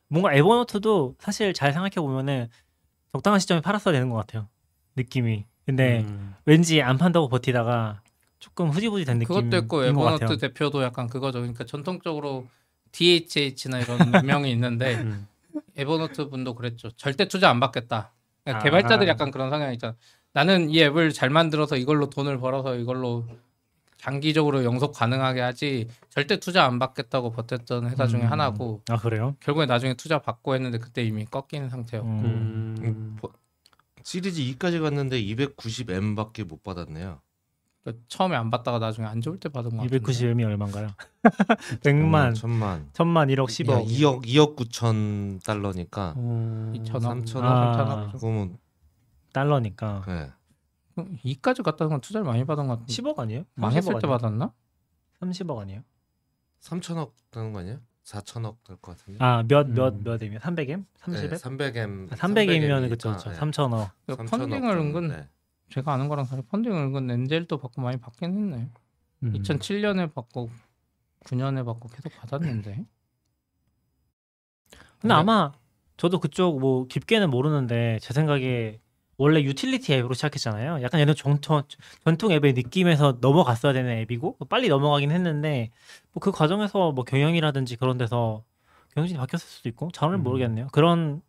[0.08, 2.48] 뭔가 Evernote도 사실 잘 생각해 보면은
[3.14, 4.48] 적당한 시점에 팔았어야 되는 것 같아요.
[4.96, 5.46] 느낌이.
[5.66, 6.36] 근데 음.
[6.46, 8.02] 왠지 안 판다고 버티다가
[8.40, 10.38] 조금 흐지부지 된 느낌인 그것도 있고 것 Evernote.
[10.38, 11.40] 대표도 약간 그거죠.
[11.40, 12.48] 그러니까 전통적으로
[12.92, 15.28] DHH나 이런 명이 있는데 음.
[15.76, 16.92] Evernote 분도 그랬죠.
[16.92, 18.12] 절대 투자 안 받겠다.
[18.44, 18.64] 그러니까 아.
[18.64, 19.96] 개발자들이 약간 그런 성향이 있잖아.
[20.36, 23.26] 나는 이 앱을 잘 만들어서 이걸로 돈을 벌어서 이걸로
[23.96, 28.32] 장기적으로 영속 가능하게 하지 절대 투자 안 받겠다고 버텼던 회사 중에 음.
[28.32, 29.38] 하나고 아 그래요?
[29.40, 32.76] 결국에 나중에 투자 받고 했는데 그때 이미 꺾인 상태였고 음.
[32.82, 33.18] 음.
[33.22, 33.32] 뭐,
[34.04, 37.22] 시리즈 2까지 갔는데 290M밖에 못 받았네요.
[37.86, 40.90] 그러니까 처음에 안 받다가 나중에 안 좋을 때 받은 거 같은데 290M이 얼마인가요?
[41.82, 42.90] 100만, 천만.
[42.92, 43.88] 1000만, 1억, 야, 10억.
[43.88, 46.14] 2억 2억 9천 달러니까.
[46.18, 46.74] 음.
[46.76, 47.50] 2천억, 삼천억?
[47.50, 48.12] 아.
[48.12, 48.58] 3천억 그러면
[49.36, 50.32] 달러니까 네.
[51.26, 53.44] 2까지 갔다는 건 투자를 많이 받은 것 같은데 10억 아니에요?
[53.56, 54.08] 망했을 30억 때?
[54.08, 54.54] 받았나?
[55.22, 55.84] 30억 아니에요?
[56.62, 57.80] 3천억 되는 거 아니에요?
[58.06, 59.18] 4천억 될 것 같은데.
[59.24, 60.04] 아 몇몇 음.
[60.04, 60.40] 몇 M이요?
[60.40, 60.86] 300M?
[61.00, 61.30] 30M?
[61.30, 62.10] 네, 300M.
[62.10, 63.32] 300M이면 그쵸 그쵸.
[63.32, 63.90] 3천억.
[64.06, 65.28] 그 펀딩을 은근 네.
[65.70, 68.70] 제가 아는 거랑 사실 펀딩을 은근 엔젤도 받고 많이 받긴 했네.
[69.24, 69.34] 음.
[69.34, 70.50] 2007년에 받고
[71.26, 72.86] 9년에 받고 계속 받았는데.
[75.02, 75.52] 근데 아마
[75.98, 78.80] 저도 그쪽 뭐 깊게는 모르는데 제 생각에
[79.18, 80.82] 원래 유틸리티 앱으로 시작했잖아요.
[80.82, 81.62] 약간 얘는 전통
[82.04, 85.72] 전통 앱의 느낌에서 넘어갔어야 되는 앱이고 빨리 넘어가긴 했는데
[86.14, 88.44] 뭐 그 과정에서 뭐 경영이라든지 그런 데서
[88.94, 90.24] 경영진이 바뀌었을 수도 있고 저는 음.
[90.24, 90.68] 모르겠네요.
[90.72, 91.22] 그런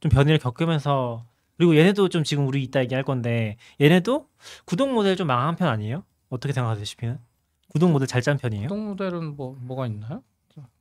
[0.00, 1.24] 좀 변이를 겪으면서
[1.56, 4.28] 그리고 얘네도 좀 지금 우리 이따 얘기할 건데 얘네도
[4.66, 6.04] 구독 모델 좀 망한 편 아니에요?
[6.28, 7.18] 어떻게 생각하세요, 시피는?
[7.68, 8.68] 구독 모델 잘 짠 편이에요?
[8.68, 10.22] 구독 모델은 뭐 뭐가 있나요?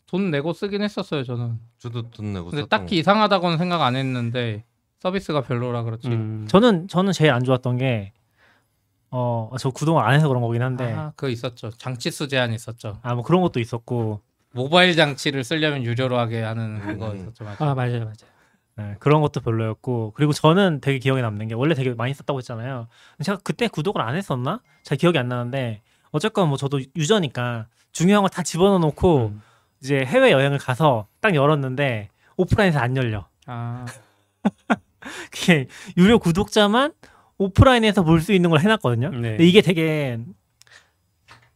[0.07, 1.59] 돈 내고 쓰긴 했었어요 저는.
[1.79, 4.63] 저도 돈 내고 근데 썼던 딱히 이상하다고는 생각 안 했는데
[5.05, 6.07] 서비스가 별로라 그렇지.
[6.07, 6.47] 음.
[6.49, 8.11] 저는 저는 제일 안 좋았던 게
[9.11, 11.69] 어, 저 구독을 안 해서 그런 거긴 한데 아, 그거 있었죠.
[11.69, 12.97] 장치 수 제한 있었죠.
[13.03, 17.15] 아 뭐 그런 것도 있었고 모바일 장치를 쓰려면 유료로 하게 하는 음.
[17.17, 17.43] 있었죠.
[17.43, 17.63] 맞아.
[17.69, 18.13] 아 맞아요 맞아요.
[18.77, 22.87] 네, 그런 것도 별로였고 그리고 저는 되게 기억에 남는 게 원래 되게 많이 썼다고 했잖아요.
[23.23, 24.59] 제가 그때 구독을 안 했었나?
[24.83, 29.41] 잘 기억이 안 나는데 어쨌건 뭐 저도 유저니까 중요한 거 다 집어넣어 놓고 음.
[29.83, 33.27] 이제 해외 여행을 가서 딱 열었는데 오프라인에서 안 열려.
[33.45, 33.85] 아,
[35.31, 36.93] 그게 유료 구독자만
[37.37, 39.09] 오프라인에서 볼 수 있는 걸 해놨거든요.
[39.09, 39.29] 네.
[39.31, 40.17] 근데 이게 되게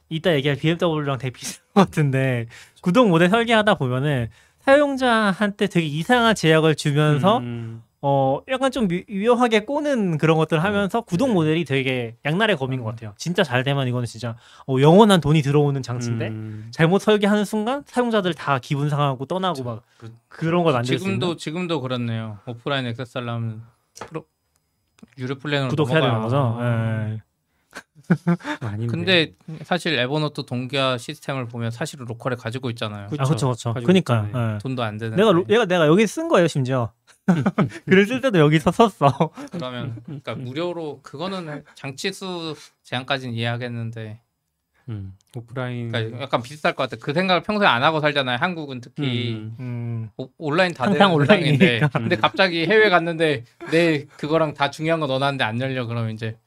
[0.10, 2.48] 이따 얘기할 BMW랑 되게 비슷한 것 같은데
[2.82, 4.28] 구독 모델 설계하다 보면은
[4.62, 7.82] 사용자한테 되게 이상한 제약을 주면서 음.
[8.02, 12.86] 어 약간 좀 미- 유효하게 꼬는 그런 것들 하면서 구독 모델이 되게 양날의 검인 것
[12.92, 13.14] 같아요.
[13.18, 16.68] 진짜 잘 되면 이거는 진짜 어, 영원한 돈이 들어오는 장치인데 음.
[16.72, 21.26] 잘못 설계하는 순간 사용자들 다 기분 상하고 떠나고 막 그- 그런 걸 만들 수 지금도
[21.26, 22.38] 있는 지금도 그렇네요.
[22.46, 23.64] 오프라인 액세스 하려면
[24.08, 24.24] 프로
[25.18, 26.22] 유료 플랜으로 구독해야 되는.
[26.22, 26.58] 거죠.
[26.62, 27.22] 예.
[28.62, 28.88] 아닌데.
[28.88, 29.34] 근데
[29.64, 33.08] 사실 Evernote 동기화 시스템을 보면 사실은 local에 가지고 있잖아요.
[33.08, 33.22] 그쵸.
[33.22, 33.74] 아 그렇죠 그렇죠.
[33.74, 34.28] 그러니까.
[34.56, 34.58] 예.
[34.60, 35.16] 돈도 안 되는.
[35.18, 36.92] 내가 로- 얘가 내가 여기 쓴 거예요 심지어
[37.86, 39.32] 글을 쓸 때도 여기서 썼어.
[39.52, 44.20] 그러면 그러니까 무료로 그거는 장치 수 제한까지는 이해하겠는데
[44.90, 45.14] 음.
[45.36, 47.02] 오프라인 그러니까 약간 비슷할 것 같아.
[47.04, 48.38] 그 생각을 평소에 안 하고 살잖아요.
[48.40, 49.56] 한국은 특히 음.
[49.60, 50.10] 음.
[50.18, 51.88] 오- 온라인 다 항상 되는 온라인이니까.
[51.90, 56.38] 근데 갑자기 해외 갔는데 내 그거랑 다 중요한 거 넣어놨는데 안 열려 그러면 이제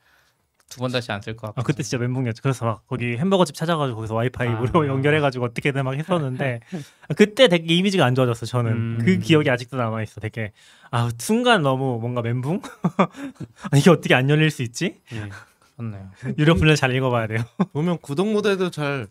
[0.72, 1.60] 두 번 다시 안 쓸 것 같고.
[1.60, 2.42] 아 그때 진짜 멘붕이었죠.
[2.42, 4.52] 그래서 막 거기 햄버거 집 찾아가지고 거기서 와이파이 아.
[4.52, 6.60] 무료 연결해가지고 어떻게든 막 했었는데
[7.16, 8.46] 그때 되게 이미지가 안 좋아졌어.
[8.46, 8.98] 저는 음.
[9.04, 10.20] 그 기억이 아직도 남아 있어.
[10.20, 10.52] 되게
[10.90, 12.62] 아 순간 너무 뭔가 멘붕.
[13.70, 15.00] 아, 이게 어떻게 안 열릴 수 있지?
[15.12, 15.28] 네.
[15.76, 16.10] 그렇네요.
[16.38, 17.40] 유료 분량 잘 읽어봐야 돼요.
[17.72, 19.06] 보면 구독 모델도 잘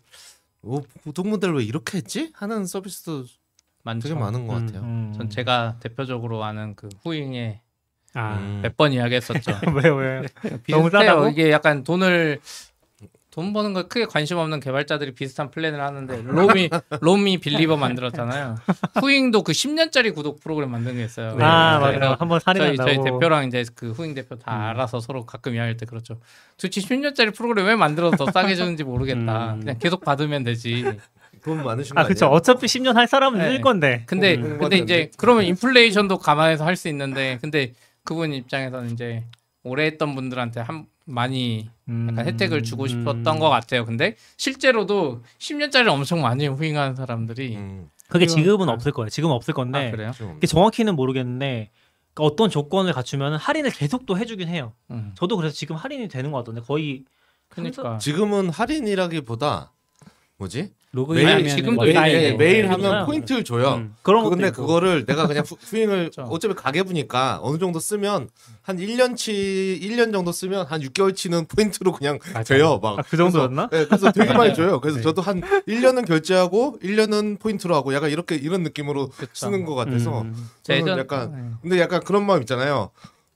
[0.62, 2.30] 어, 구독 모델 왜 이렇게 했지?
[2.34, 3.24] 하는 서비스도
[3.84, 4.08] 많죠.
[4.08, 4.66] 되게 많은 것 음.
[4.66, 4.82] 같아요.
[4.82, 5.12] 음.
[5.16, 7.60] 전 제가 대표적으로 아는 그 후잉에
[8.14, 8.60] 아 음.
[8.62, 9.52] 몇번 이야기했었죠.
[9.82, 10.22] 왜 왜?
[10.42, 10.90] 너무 비슷해요.
[10.90, 11.28] 싸다고?
[11.28, 12.40] 이게 약간 돈을
[13.30, 16.68] 돈 버는 거 크게 관심 없는 개발자들이 비슷한 플랜을 하는데 Roam이
[17.00, 18.56] Roam이 Believer 만들었잖아요.
[19.00, 21.34] 후잉도 그 10년짜리 구독 프로그램 만든 게 있어요.
[21.36, 21.42] 네.
[21.42, 22.16] 아 맞아요.
[22.18, 22.90] 한번 저희 살인한다고.
[22.90, 24.60] 저희 대표랑 이제 그 후잉 대표 다 음.
[24.60, 26.18] 알아서 서로 가끔 이야기할 때 그렇죠.
[26.58, 29.54] 도대체 10년짜리 프로그램 왜 만들어서 더 싸게 주는지 모르겠다.
[29.54, 29.60] 음.
[29.60, 30.84] 그냥 계속 받으면 되지.
[31.42, 32.26] 돈 많으신 거아 그쵸.
[32.26, 32.36] 아니에요?
[32.36, 33.48] 어차피 10년 할 사람은 네.
[33.48, 34.02] 늘 건데.
[34.06, 34.58] 근데 음.
[34.58, 37.72] 근데 이제 그러면 인플레이션도 감안해서 할 수 있는데 근데
[38.04, 39.24] 그분 입장에서는 이제
[39.62, 42.08] 오래 했던 분들한테 한 많이 음.
[42.10, 43.38] 약간 혜택을 주고 싶었던 음.
[43.38, 43.84] 것 같아요.
[43.84, 48.72] 근데 실제로도 10년짜리 엄청 많이 후잉하는 사람들이 음, 그게 지금은 아.
[48.72, 49.08] 없을 거예요.
[49.08, 49.88] 지금 은 없을 건데.
[49.88, 50.12] 아 그래요?
[50.46, 51.70] 정확히는 모르겠는데
[52.14, 54.72] 그러니까 어떤 조건을 갖추면 할인을 계속 또 해주긴 해요.
[54.90, 55.12] 음.
[55.16, 57.04] 저도 그래서 지금 할인이 되는 것 같던데 거의
[57.48, 59.72] 그러니까 지금은 할인이라기보다
[60.36, 60.72] 뭐지?
[61.02, 63.06] 로그인하면 매일- 지금도 매일, 매일, 매일 네, 하면.
[63.06, 63.76] 포인트를 줘요.
[63.76, 63.94] 음.
[64.02, 64.60] 그런 근데 있고.
[64.66, 66.22] 그거를 내가 그냥 후- 후잉을 그렇죠.
[66.30, 68.28] 어차피 가계부니까 어느 정도 쓰면
[68.60, 72.44] 한 1년치 1년 정도 쓰면 한 6개월치는 포인트로 그냥 맞아요.
[72.44, 72.78] 돼요.
[72.82, 73.68] 막 아, 그 정도였나?
[73.70, 74.80] 네, 그래서 되게 많이 줘요.
[74.82, 75.02] 그래서 네.
[75.02, 79.30] 저도 한 1년은 결제하고 1년은 포인트로 하고 약간 이렇게 이런 느낌으로 그쵸.
[79.32, 80.34] 쓰는 것 같아서 음.
[80.62, 81.56] 저는 예전- 약간 네.
[81.62, 82.90] 근데 약간 그런 마음 있잖아요.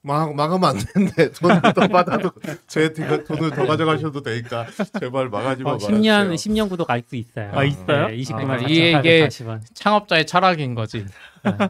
[0.06, 2.30] 망 망하면 안 되는데 돈을 더 받아도
[2.68, 4.66] 제 돈을 더 가져가셔도 되니까
[5.00, 5.72] 제발 망하지 마.
[5.72, 7.50] 어, 10년 10년 구독 아직도 있어요.
[7.52, 8.08] 아, 있어요?
[8.08, 9.60] 네, 29만 아, 4 이게- 4 이게- 40원.
[9.74, 11.04] 창업자의 철학인 거지.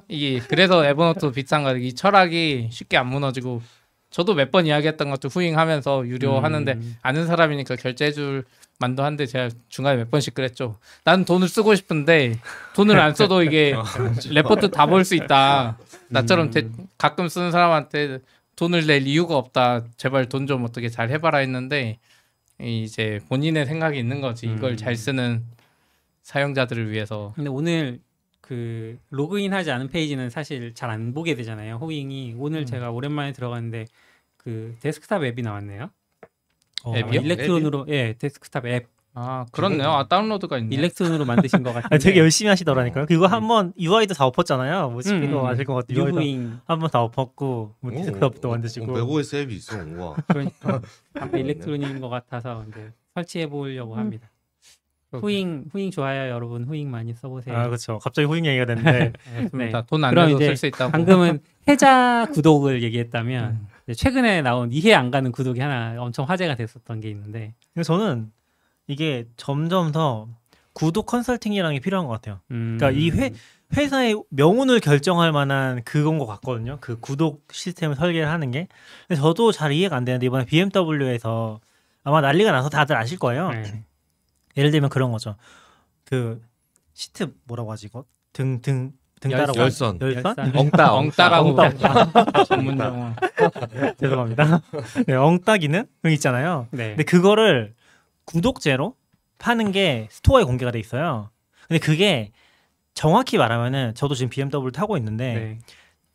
[0.09, 3.63] 이게 그래서 에버노트 비싼 거 이 철학이 쉽게 안 무너지고
[4.11, 6.45] 저도 몇 번 이야기했던 것도 후잉하면서 유료 음.
[6.45, 8.45] 하는데 아는 사람이니까 결제해줄
[8.79, 10.77] 만도 한데 제가 중간에 몇 번씩 그랬죠.
[11.05, 12.39] 난 돈을 쓰고 싶은데
[12.75, 13.75] 돈을 안 써도 이게
[14.31, 15.79] 레포트 다 볼 수 있다.
[16.09, 18.19] 나처럼 대- 가끔 쓰는 사람한테
[18.57, 19.85] 돈을 낼 이유가 없다.
[19.97, 21.99] 제발 돈 좀 어떻게 잘 해봐라 했는데
[22.61, 24.47] 이제 본인의 생각이 있는 거지.
[24.47, 24.77] 이걸 음.
[24.77, 25.45] 잘 쓰는
[26.23, 28.01] 사용자들을 위해서 근데 오늘
[28.41, 31.77] 그 로그인하지 않은 페이지는 사실 잘 안 보게 되잖아요.
[31.77, 32.67] 후잉이 오늘 음.
[32.67, 33.87] 제가 오랜만에 들어갔는데
[34.37, 35.91] 그 데스크탑 앱이 나왔네요.
[36.85, 37.21] 어, 앱이요?
[37.23, 38.89] Electron으로 예 데스크탑 앱
[39.19, 39.89] 아 그렇네요.
[39.89, 40.77] 아 다운로드가 있네.
[40.77, 41.99] Electron으로 만드신 것 아, 같은데.
[41.99, 43.07] 되게 열심히 하시더라니까요.
[43.07, 44.91] 그거 한번 UI도 다 엎었잖아요.
[44.91, 46.05] 뭐 CP도 음, 아실 것 같아요.
[46.05, 48.93] UI도 한번 다 엎었고 뭐 데스크톱도 만드시고.
[48.93, 49.79] macOS 앱이 있어.
[49.79, 50.17] 우와.
[50.29, 50.83] 그러니까
[51.19, 54.29] 앞에 Electron인 것 같아서 이제 설치해 보려고 합니다.
[55.13, 57.57] 후잉 후잉 좋아요 여러분 후잉 많이 써보세요.
[57.57, 57.99] 아 그렇죠.
[58.01, 59.13] 갑자기 후잉 얘기가 됐는데.
[59.55, 59.73] 네.
[59.89, 60.93] 돈안 그럼 내도 이제 쓸수 있다고.
[60.93, 63.95] 방금은 해자 구독을 얘기했다면 음.
[63.95, 68.31] 최근에 나온 이해 안 가는 구독이 하나 엄청 화제가 됐었던 게 있는데 저는
[68.87, 70.29] 이게 점점 더
[70.73, 72.41] 구독 컨설팅이라는 게 필요한 것 같아요.
[72.51, 73.33] 음, 그러니까 이 회,
[73.75, 76.79] 회사의 명운을 결정할 만한 그건 것 같거든요.
[76.81, 78.69] 그 구독 시스템을 설계를 하는 게.
[79.09, 81.61] 근데 저도 잘 이해가 안 되는데 이번에 BMW에서
[82.05, 83.51] 아마 난리가 나서 다들 아실 거예요.
[83.51, 83.85] 네.
[84.57, 85.37] 예를 들면 그런 거죠.
[86.05, 86.41] 그
[86.93, 88.05] 시트 뭐라고 하지 이거?
[88.33, 88.93] 등등등
[89.33, 89.99] 열선.
[89.99, 90.57] 따라고 열선.
[90.57, 90.95] 엉따.
[90.95, 92.45] 엉따라고 엉따.
[92.45, 93.13] 전문 용어.
[93.99, 94.61] 죄송합니다.
[95.07, 96.69] 네, 엉따기는 그 있잖아요.
[96.71, 96.91] 네.
[96.91, 97.75] 근데 그거를
[98.27, 98.95] 구독제로
[99.39, 101.31] 파는 게 스토어에 공개가 돼 있어요.
[101.69, 102.33] 근데 그게
[102.95, 105.59] 정확히 말하면은 저도 지금 BMW 타고 있는데 네.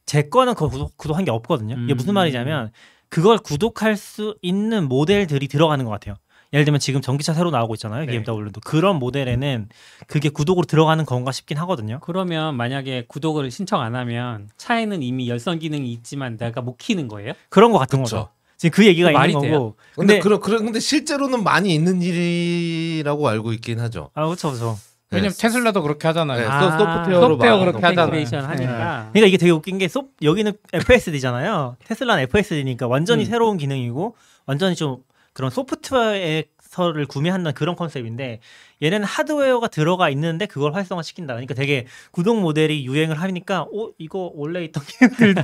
[0.05, 1.75] 제 거는 그거 구독, 구독한 게 없거든요.
[1.83, 1.97] 이게 음.
[1.97, 2.71] 무슨 말이냐면
[3.09, 6.15] 그걸 구독할 수 있는 모델들이 들어가는 것 같아요.
[6.53, 8.05] 예를 들면 지금 전기차 새로 나오고 있잖아요.
[8.05, 8.23] 네.
[8.23, 9.69] BMW도 그런 모델에는
[10.07, 11.99] 그게 구독으로 들어가는 건가 싶긴 하거든요.
[12.01, 17.33] 그러면 만약에 구독을 신청 안 하면 차에는 이미 열선 기능이 있지만 내가 못 키는 거예요?
[17.49, 18.15] 그런 거 같은 그쵸.
[18.17, 18.29] 거죠.
[18.61, 19.75] 지금 그 얘기가 그 말이 있는 거고.
[19.95, 24.11] 근데 근데 그런 그런 근데 실제로는 많이 있는 일이라고 알고 있긴 하죠.
[24.13, 24.77] 아 그렇죠, 그렇죠.
[25.09, 25.37] 왜냐면 네.
[25.41, 26.39] 테슬라도 그렇게 하잖아요.
[26.39, 28.47] 네, 아, 소- 소프트웨어로 소프트웨어 막 그렇게 하잖아요.
[28.47, 31.77] 하니까 그러니까 이게 되게 웃긴 게 소, 여기는 FSD잖아요.
[31.85, 33.25] 테슬라는 FSD니까 완전히 음.
[33.25, 34.97] 새로운 기능이고 완전히 좀
[35.33, 36.43] 그런 소프트웨어
[36.77, 38.39] 를 구매한다는 그런 컨셉인데
[38.81, 41.33] 얘는 하드웨어가 들어가 있는데 그걸 활성화시킨다.
[41.33, 45.43] 그러니까 되게 구독 모델이 유행을 하니까 어 이거 원래 있던 게임들도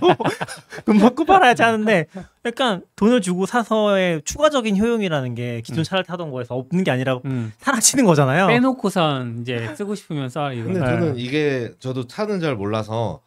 [0.85, 2.05] 돈 받고 팔아야지 하는데
[2.45, 5.83] 약간 돈을 주고 사서의 추가적인 효용이라는 게 기존 음.
[5.83, 7.51] 차를 타던 거에서 없는 게 아니라 음.
[7.57, 8.47] 사라지는 거잖아요.
[8.47, 10.63] 빼놓고선 이제 쓰고 싶으면 써 이거.
[10.63, 10.85] 근데 네.
[10.85, 13.21] 저는 이게 저도 차는 잘 몰라서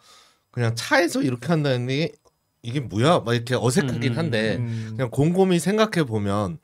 [0.51, 2.13] 그냥 차에서 이렇게 한다는 게
[2.63, 3.21] 이게 뭐야?
[3.21, 4.93] 막 이렇게 어색하긴 음, 한데 음.
[4.97, 6.59] 그냥 곰곰이 생각해 보면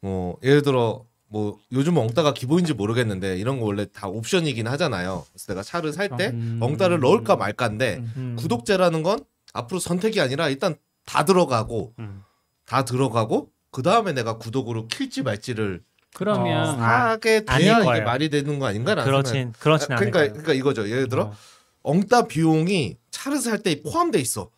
[0.00, 5.24] 뭐 예를 들어 뭐 요즘 엉따가 기본인지 모르겠는데 이런 거 원래 다 옵션이긴 하잖아요.
[5.30, 6.58] 그래서 내가 차를 살때 음.
[6.62, 8.36] 엉따를 넣을까 말까인데 음.
[8.38, 9.20] 구독제라는 건
[9.52, 12.22] 앞으로 선택이 아니라 일단 다 들어가고 음.
[12.66, 15.82] 다 들어가고 그 다음에 내가 구독으로 킬지 말지를
[16.14, 16.72] 그러면 어.
[16.82, 18.04] 하게 아닐 돼야 이게 거예요.
[18.04, 20.26] 말이 되는 거 아닌가라는 그렇진 그렇진 아, 그러니까.
[20.28, 20.88] 그러니까 이거죠.
[20.88, 21.34] 예를 들어 어.
[21.82, 24.50] 엉따 비용이 차를 살 때 포함돼 있어.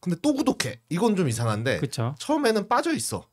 [0.00, 0.80] 근데 또 구독해.
[0.90, 2.14] 이건 좀 이상한데 그렇죠.
[2.18, 3.26] 처음에는 빠져 있어.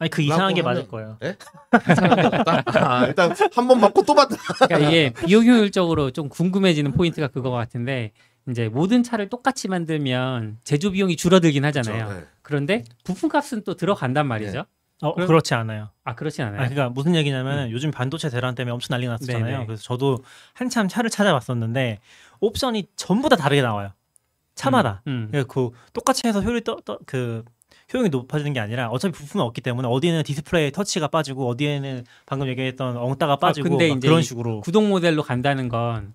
[0.00, 1.18] 아니 그 이상한 게 라고 맞을 하면- 거예요.
[2.66, 4.34] 아, 일단 한 번 맞고 또 받다.
[4.66, 8.10] 그러니까 이게 비효율적으로 좀 궁금해지는 포인트가 그거 같은데
[8.48, 12.06] 이제 모든 차를 똑같이 만들면 제조 비용이 줄어들긴 하잖아요.
[12.06, 12.20] 그렇죠.
[12.20, 12.26] 네.
[12.42, 14.64] 그런데 부품값은 또 들어간단 말이죠.
[15.02, 15.90] 어, 그럼- 그렇지 않아요.
[16.04, 16.56] 아 그렇진 않아요.
[16.60, 19.44] 아, 그러니까 무슨 얘기냐면 요즘 반도체 대란 때문에 엄청 난리 났었잖아요.
[19.44, 19.66] 네네.
[19.66, 20.18] 그래서 저도
[20.54, 22.00] 한참 차를 찾아봤었는데
[22.40, 23.92] 옵션이 전부 다 다르게 나와요.
[24.54, 25.02] 차마다.
[25.06, 25.28] 음.
[25.30, 27.44] 그러니까 그 똑같이 해서 효율이 떠, 떠, 그
[27.92, 32.96] 효용이 높아지는 게 아니라 어차피 부품은 없기 때문에 어디에는 디스플레이 터치가 빠지고 어디에는 방금 얘기했던
[32.96, 36.14] 엉따가 빠지고 아, 근데 막 이제 그런 이 식으로 구독 모델로 간다는 건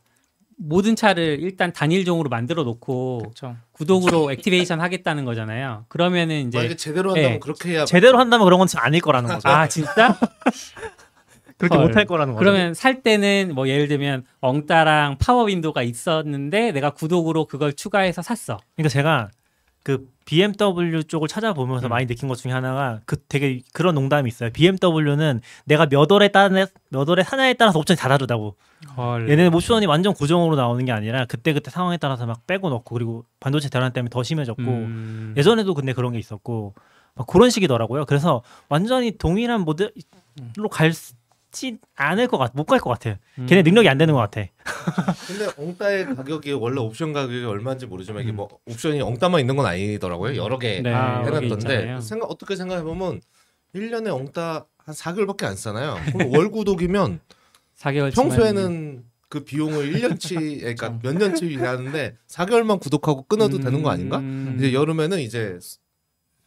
[0.57, 3.57] 모든 차를 일단 단일종으로 만들어 놓고 그렇죠.
[3.73, 5.85] 구독으로 activation 하겠다는 거잖아요.
[5.89, 7.39] 그러면은 이제 만약에 제대로 한다면 네.
[7.39, 9.49] 그렇게 해야 제대로 한다면 그런 건 아닐 거라는 거죠.
[9.49, 10.17] 아 진짜?
[11.57, 11.87] 그렇게 헐.
[11.87, 12.39] 못할 거라는 거죠.
[12.39, 18.57] 그러면 살 때는 뭐 예를 들면 엉따랑 파워 윈도우가 있었는데 내가 구독으로 그걸 추가해서 샀어.
[18.75, 19.29] 그러니까 제가
[19.85, 21.89] 그 BMW 쪽을 찾아보면서 음.
[21.89, 24.49] 많이 느낀 것 중에 하나가 그 되게 그런 농담이 있어요.
[24.51, 28.55] BMW는 내가 몇 월에 따라 몇 월에 사냐에 따라서 옵션이 다 다르다고.
[28.97, 29.29] 헐.
[29.29, 33.25] 얘네는 옵션이 완전 고정으로 나오는 게 아니라 그때 그때 상황에 따라서 막 빼고 넣고 그리고
[33.39, 35.35] 반도체 대란 때문에 더 심해졌고 음.
[35.37, 36.73] 예전에도 근데 그런 게 있었고
[37.13, 38.05] 막 그런 식이더라고요.
[38.05, 39.91] 그래서 완전히 동일한 모델로
[40.71, 40.93] 갈
[41.55, 43.17] 지 않을 것 같, 못갈 것 같아.
[43.39, 43.45] 음.
[43.47, 44.45] 걔네 능력이 안 되는 것 같아.
[45.27, 48.35] 근데 엉따의 가격이 원래 옵션 가격이 얼마인지 모르지만 이게 음.
[48.35, 50.35] 뭐 옵션이 엉따만 있는 건 아니더라고요.
[50.35, 52.01] 여러 개 네, 아, 해놨던데.
[52.01, 53.21] 생각 어떻게 생각해 보면
[53.73, 55.95] 1년에 엉따 한 4개월밖에 안 쓰나요?
[56.11, 57.19] 그럼 월 구독이면
[57.79, 64.17] 4개월 평소에는 그 비용을 1년치 그러니까 몇 년치 일하는데 4개월만 구독하고 끊어도 되는 거 아닌가?
[64.19, 64.55] 음.
[64.57, 65.57] 이제 여름에는 이제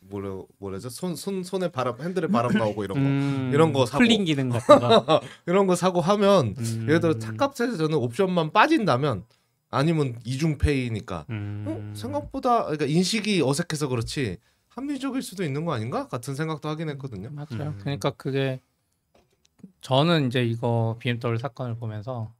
[0.08, 0.88] 뭐라 뭐라죠?
[0.88, 3.50] 손 손 손에 바람 핸들에 바람 나오고 이런 거 음.
[3.52, 3.98] 이런 거 사고.
[3.98, 5.20] 쿨링 기능 같은 거.
[5.46, 6.82] 이런 거 사고 하면 음.
[6.88, 9.24] 예를 들어 차값에서 저는 옵션만 빠진다면
[9.70, 11.64] 아니면 이중페이니까 음.
[11.66, 11.94] 어?
[11.94, 17.30] 생각보다 그러니까 인식이 어색해서 그렇지 합리적일 수도 있는 거 아닌가 같은 생각도 하긴 했거든요.
[17.32, 17.68] 맞아요.
[17.70, 17.78] 음.
[17.80, 18.60] 그러니까 그게
[19.80, 22.32] 저는 이제 이거 BMW 사건을 보면서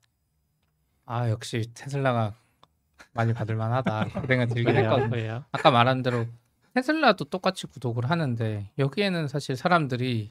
[1.05, 2.35] 아 역시 테슬라가
[3.13, 5.11] 많이 받을 만하다 그 생각 들긴 했거든요.
[5.11, 5.45] 그래요.
[5.53, 6.27] 아까 말한 대로
[6.79, 10.31] 테슬라도 똑같이 구독을 하는데 여기에는 사실 사람들이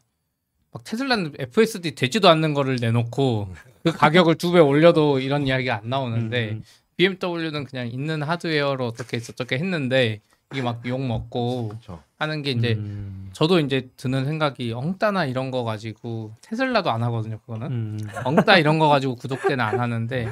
[0.72, 5.90] 막막 테슬라는 FSD 되지도 않는 거를 내놓고 그 가격을 두 배 올려도 이런 이야기가 안
[5.90, 6.64] 나오는데 음.
[6.96, 10.22] BMW는 그냥 있는 하드웨어로 어떻게 저렇게 했는데
[10.54, 12.02] 이게 막 욕 먹고 그렇죠.
[12.18, 13.30] 하는 게 이제 음.
[13.34, 18.00] 저도 이제 드는 생각이 엉따나 이런 거 가지고 테슬라도 안 하거든요 그거는 음.
[18.24, 20.32] 엉따 이런 거 가지고 구독대는 안 하는데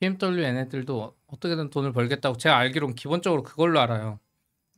[0.00, 4.18] BMW 얘네들도 어떻게든 돈을 벌겠다고 제가 알기로는 기본적으로 그걸로 알아요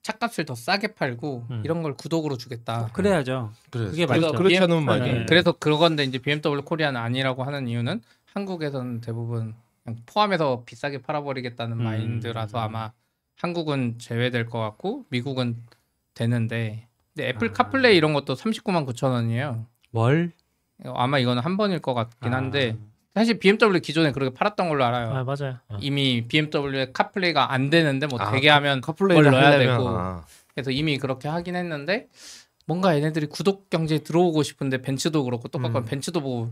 [0.05, 1.63] 차값을 더 싸게 팔고 음.
[1.65, 3.53] 이런 걸 구독으로 주겠다 그래야죠.
[3.71, 3.87] 그래.
[3.87, 4.39] 그게 그래서 맞죠.
[4.39, 5.13] 그렇지 않으면 말이야.
[5.13, 5.27] 네.
[5.27, 11.85] 그래서 그건데 이제 BMW 코리아는 아니라고 하는 이유는 한국에서는 대부분 그냥 포함해서 비싸게 팔아버리겠다는 음.
[11.85, 12.93] 마인드라서 아마
[13.37, 15.57] 한국은 제외될 것 같고 미국은
[16.13, 17.53] 되는데 근데 애플 아.
[17.53, 19.67] 카플레이 이런 것도 39만 9천 원이에요.
[19.93, 20.33] 월?
[20.85, 22.37] 아마 이거는 한 번일 것 같긴 아.
[22.37, 22.77] 한데
[23.15, 25.13] 사실 BMW 기존에 그렇게 팔았던 걸로 알아요.
[25.15, 25.59] 아 맞아요.
[25.69, 25.77] 어.
[25.81, 29.89] 이미 BMW에 카플레이가 안 되는데 뭐 아, 되게 하면 커플레이를 뭘 넣어야 하려면, 되고.
[29.89, 30.25] 아,
[30.55, 32.09] 그래서 이미 그렇게 하긴 했는데
[32.67, 35.85] 뭔가 얘네들이 구독 경제에 들어오고 싶은데 벤츠도 그렇고 똑같고 음.
[35.85, 36.51] 벤츠도 뭐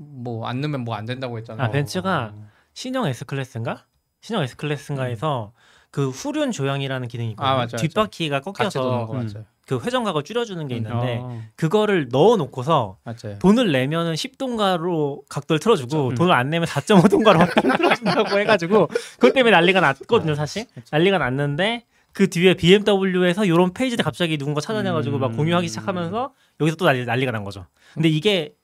[0.00, 1.64] 뭐 안 넣으면 뭐 안 된다고 했잖아.
[1.64, 2.32] 아 벤츠가
[2.72, 3.84] 신형 S 클래스인가?
[4.20, 5.52] 신형 S 클래스인가에서
[5.90, 7.48] 그 후륜 조향이라는 기능이 있거든요.
[7.48, 7.76] 아, 맞아, 맞아.
[7.78, 9.44] 뒷바퀴가 꺾여서 거 음.
[9.66, 11.42] 그 회전각을 줄여주는 게 있는데 어.
[11.56, 13.38] 그거를 넣어놓고서 맞아요.
[13.38, 16.14] 돈을 내면은 10동가로 각도를 틀어주고 음.
[16.14, 22.30] 돈을 안 내면 4.5동가로 각도를 틀어준다고 해가지고 그것 때문에 난리가 났거든요 사실 난리가 났는데 그
[22.30, 25.36] 뒤에 BMW에서 이런 페이지를 갑자기 누군가 찾아내가지고 막 음.
[25.36, 28.54] 공유하기 시작하면서 여기서 또 난리, 난리가 난 거죠 근데 이게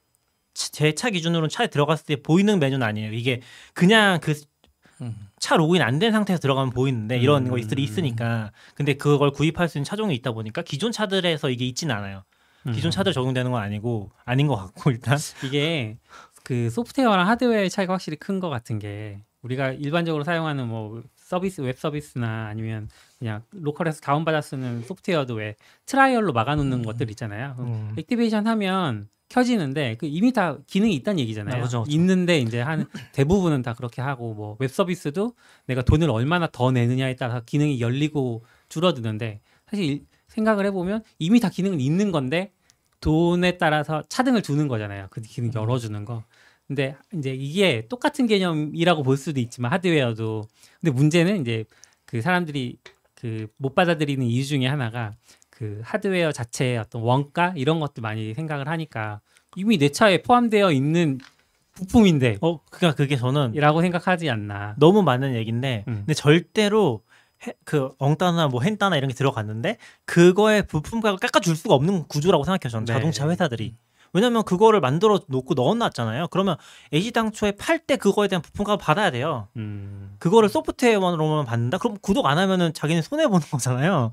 [0.55, 3.43] 제 차 기준으로는 차에 들어갔을 때 보이는 메뉴는 아니에요 이게
[3.75, 4.35] 그냥 그
[5.45, 5.59] 차 음.
[5.59, 7.51] 로그인 안 된 상태에서 들어가면 보이는데 이런 음.
[7.51, 12.25] 것들이 있으니까 근데 그걸 구입할 수 있는 차종이 있다 보니까 기존 차들에서 이게 있지는 않아요
[12.73, 12.91] 기존 음.
[12.91, 15.99] 차들 적용되는 건 아니고 아닌 것 같고 일단 이게
[16.45, 21.79] 그 소프트웨어랑 하드웨어의 차이가 확실히 큰 것 같은 게 우리가 일반적으로 사용하는 뭐 서비스 웹
[21.79, 27.55] 서비스나 아니면 그냥 로컬에서 다운받아 쓰는 소프트웨어도 왜 trial로 막아놓는 것들 있잖아요.
[27.59, 27.95] 음.
[27.99, 31.57] activation 하면 켜지는데 그 이미 다 기능이 있다는 얘기잖아요.
[31.57, 31.93] 아, 그죠, 그죠.
[31.95, 35.35] 있는데 이제 한 대부분은 다 그렇게 하고 뭐 웹 서비스도
[35.67, 41.49] 내가 돈을 얼마나 더 내느냐에 따라 기능이 열리고 줄어드는데 사실 일- 생각을 해보면 이미 다
[41.49, 42.53] 기능은 있는 건데
[43.01, 45.09] 돈에 따라서 차등을 두는 거잖아요.
[45.11, 46.23] 그 기능 열어주는 거.
[46.67, 50.45] 근데 이제 이게 똑같은 개념이라고 볼 수도 있지만 하드웨어도
[50.81, 51.65] 근데 문제는 이제
[52.07, 52.79] 그 사람들이
[53.17, 55.15] 그 못 받아들이는 이유 중에 하나가
[55.57, 59.21] 그 하드웨어 자체의 어떤 원가 이런 것도 많이 생각을 하니까
[59.57, 61.19] 이미 내 차에 포함되어 있는
[61.75, 64.75] 부품인데 어 그러니까 그게 저는 이라고 생각하지 않나.
[64.79, 65.95] 너무 많은 얘기인데 음.
[65.99, 67.03] 근데 절대로
[67.47, 72.45] 해- 그 엉따나 뭐 헨따나 이런 게 들어갔는데 그거의 부품 가격을 깎아줄 수가 없는 구조라고
[72.45, 72.93] 생각해요 저는 네.
[72.93, 73.75] 자동차 회사들이
[74.13, 76.57] 왜냐면 그거를 만들어 놓고 넣어놨잖아요 그러면
[76.93, 80.15] 애시 당초에 팔 때 그거에 대한 부품 값을 받아야 돼요 음.
[80.21, 84.13] 그거를 소프트웨어만으로만 받는다 그럼 구독 안 하면은 자기는 손해 보는 거잖아요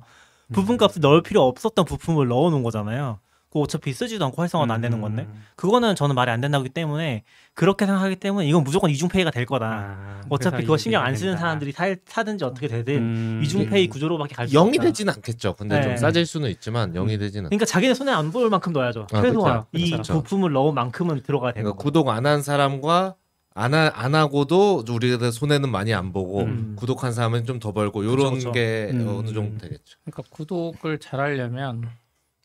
[0.54, 4.80] 부품 값을 넣을 필요 없었던 부품을 넣어 놓은 거잖아요 그거 어차피 쓰지도 않고 활성화도 안
[4.80, 5.44] 되는 건데 음.
[5.58, 10.22] 그거는 저는 말이 안 된다기 때문에 그렇게 생각하기 때문에 이건 무조건 이중페이가 될 거다 아,
[10.30, 11.42] 어차피 그거 신경 안 쓰는 된다.
[11.42, 13.42] 사람들이 사, 사든지 어떻게 되든 음.
[13.44, 14.84] 이중페이 구조로밖에 갈수 영이 없다.
[14.84, 15.56] 되진 않겠죠.
[15.56, 15.82] 근데 네.
[15.84, 17.50] 좀 싸질 수는 있지만 영이 되지는.
[17.50, 19.08] 그러니까 자기네 손에 안볼 만큼 넣어야죠.
[19.12, 19.68] 아, 최소한 그렇죠.
[19.74, 20.14] 이 그렇죠.
[20.14, 21.84] 부품을 넣은 만큼은 들어가야 되는 그러니까 거.
[21.84, 23.16] 구독 안 한 사람과
[23.54, 26.76] 안, 하, 안 하고도 우리가 손해는 많이 안 보고 음.
[26.78, 28.52] 구독한 사람은 좀 더 벌고 요런 그쵸, 그쵸.
[28.54, 29.08] 게 음.
[29.08, 29.98] 어느 정도 되겠죠.
[30.06, 31.88] 그러니까 구독을 잘 하려면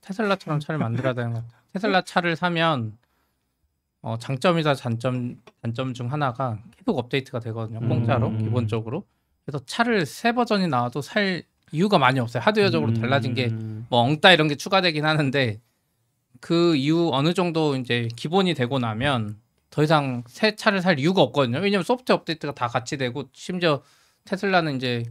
[0.02, 1.60] 테슬라처럼 차를 만들어야 되는 것 같아요.
[1.72, 2.96] 테슬라 차를 사면
[4.02, 7.80] 어, 장점이자 단점 단점 중 하나가 계속 업데이트가 되거든요.
[7.80, 8.38] 공짜로 음.
[8.38, 9.04] 기본적으로.
[9.44, 12.42] 그래서 차를 새 버전이 나와도 살 이유가 많이 없어요.
[12.42, 13.00] 하드웨어적으로 음.
[13.00, 13.48] 달라진 게
[13.88, 15.60] 뭐 엉따 이런 게 추가되긴 하는데
[16.40, 19.36] 그 이후 어느 정도 이제 기본이 되고 나면
[19.70, 21.58] 더 이상 새 차를 살 이유가 없거든요.
[21.58, 23.82] 왜냐면 소프트웨어 업데이트가 다 같이 되고 심지어
[24.24, 25.04] 테슬라는 이제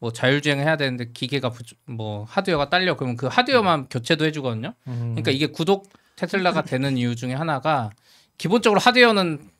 [0.00, 4.74] 뭐 자율주행 해야 되는데 기계가 부, 뭐 하드웨어가 딸려 그러면 그 하드웨어만 교체도 해주거든요.
[4.86, 4.98] 음.
[5.14, 7.90] 그러니까 이게 구독 테슬라가 되는 이유 중에 하나가
[8.38, 9.50] 기본적으로 하드웨어는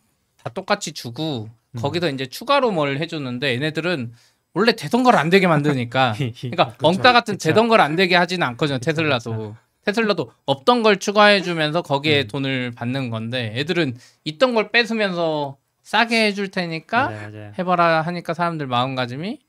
[0.42, 1.48] 다 똑같이 주고
[1.80, 4.12] 거기서 이제 추가로 뭘 해주는데 얘네들은
[4.54, 7.48] 원래 되던 걸 안 되게 만드니까 그러니까 엉따 같은 그쵸.
[7.50, 9.56] 되던 걸 안 되게 하지는 않거든요 테슬라도
[9.88, 17.09] 테슬라도 없던 걸 추가해주면서 거기에 돈을 받는 건데 애들은 있던 걸 뺏으면서 싸게 해줄 테니까
[17.09, 17.53] 맞아요, 맞아요.
[17.59, 19.41] 해봐라 하니까 사람들 마음가짐이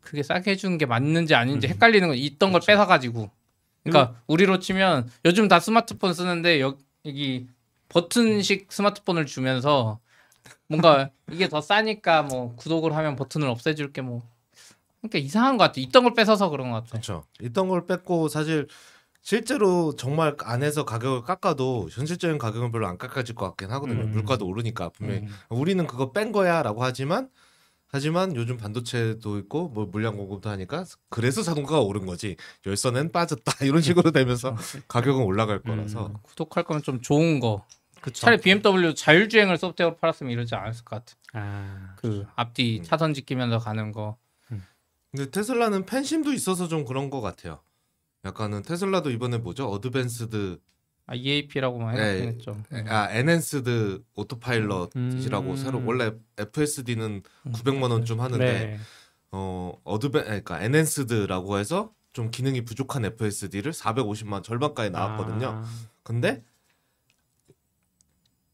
[0.00, 3.30] 그게 싸게 해주는 게 맞는지 아닌지 헷갈리는 거 있던 걸 뺏어가지고.
[3.82, 7.46] 그러니까 우리로 치면 요즘 다 스마트폰 쓰는데 여, 여기
[7.90, 9.98] 버튼식 스마트폰을 주면서
[10.66, 14.22] 뭔가 이게 더 싸니까 뭐 구독을 하면 버튼을 없애줄게 뭐.
[15.02, 15.80] 그러니까 이상한 것 같아.
[15.82, 16.92] 있던 걸 뺏어서 그런 것 같아.
[16.92, 17.24] 그렇죠.
[17.42, 18.68] 있던 걸 뺐고 사실
[19.24, 24.02] 실제로 정말 안에서 가격을 깎아도 현실적인 가격은 별로 안 깎아질 것 같긴 하거든요.
[24.02, 24.10] 음.
[24.10, 25.28] 물가도 오르니까 분명히 음.
[25.48, 27.30] 우리는 그거 뺀 거야라고 하지만
[27.86, 33.80] 하지만 요즘 반도체도 있고 뭐 물량 공급도 하니까 그래서 자동차가 오른 거지 열선엔 빠졌다 이런
[33.80, 34.54] 식으로 되면서
[34.88, 37.66] 가격은 올라갈 거라서 구독할 거면 좀 좋은 거.
[38.02, 38.26] 그쵸.
[38.26, 41.16] 차라리 BMW 자율주행을 소프트웨어로 팔았으면 이러지 않았을 것 같아.
[41.32, 44.18] 아, 그 앞뒤 차선 지키면서 가는 거.
[45.10, 47.60] 근데 테슬라는 팬심도 있어서 좀 그런 것 같아요.
[48.24, 50.58] 약간은 테슬라도 이번에 뭐죠 advanced
[51.06, 52.22] 아, EAP라고만 네.
[52.22, 52.62] 해놨죠.
[52.88, 55.56] 아 Enhanced Autopilot이라고 음.
[55.56, 57.22] 새로 원래 FSD는
[57.52, 58.78] 900만 원쯤 하는데 네.
[59.30, 65.48] 어 advan 아니, 그러니까 Enhanced라고 해서 좀 기능이 부족한 FSD를 450만 절반가에 나왔거든요.
[65.48, 65.64] 아,
[66.02, 66.42] 근데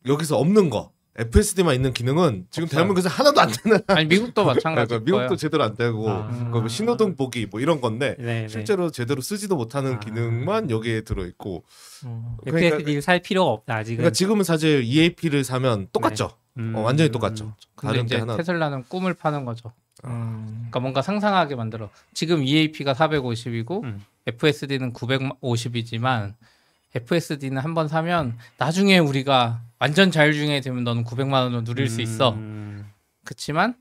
[0.07, 2.77] 여기서 없는 거 FSD만 있는 기능은 지금 없어요.
[2.79, 5.37] 대한민국에서 하나도 안 되는 아니 미국도 그러니까 마찬가지일 미국도.
[5.37, 6.51] 제대로 안 되고 아.
[6.53, 8.49] 그뭐 신호등 보기 뭐 이런 건데 네, 네.
[8.49, 9.99] 실제로 제대로 쓰지도 못하는 아.
[10.01, 11.65] 기능만 여기에 들어 있고
[12.07, 12.37] 음.
[12.45, 13.99] 그러니까- FSD를 살 필요가 없다 아직은.
[13.99, 16.31] 그러니까 지금은 사실 EAP를 사면 똑같죠.
[16.59, 16.75] 음.
[16.75, 17.55] 어, 완전히 똑같죠.
[17.77, 19.73] 근데 다른 이제 게 하나 테슬라는 꿈을 파는 거죠.
[20.07, 20.47] 음.
[20.71, 21.91] 그러니까 뭔가 상상하게 만들어.
[22.15, 24.03] 지금 EAP가 450이고 음.
[24.27, 26.35] FSD는 950이지만
[26.95, 32.31] FSD는 한 번 사면 나중에 우리가 완전 자율주행이 되면 너는 900만 원을 누릴 수 있어.
[32.35, 32.87] 음.
[33.25, 33.75] 그렇지만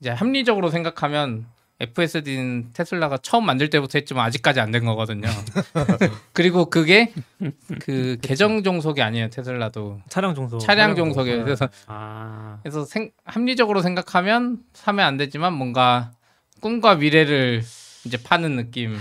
[0.00, 1.46] 이제 합리적으로 생각하면
[1.80, 5.28] FSD는 테슬라가 처음 만들 때부터 했지만 아직까지 안 된 거거든요.
[6.32, 7.12] 그리고 그게
[7.80, 9.28] 그 계정 종속이 아니에요.
[9.30, 10.60] 테슬라도 차량 종속.
[10.60, 11.44] 차량 종속이에요.
[11.44, 16.12] 그래서 아, 그래서 생- 합리적으로 생각하면 사면 안 되지만 뭔가
[16.60, 17.62] 꿈과 미래를
[18.04, 18.96] 이제 파는 느낌.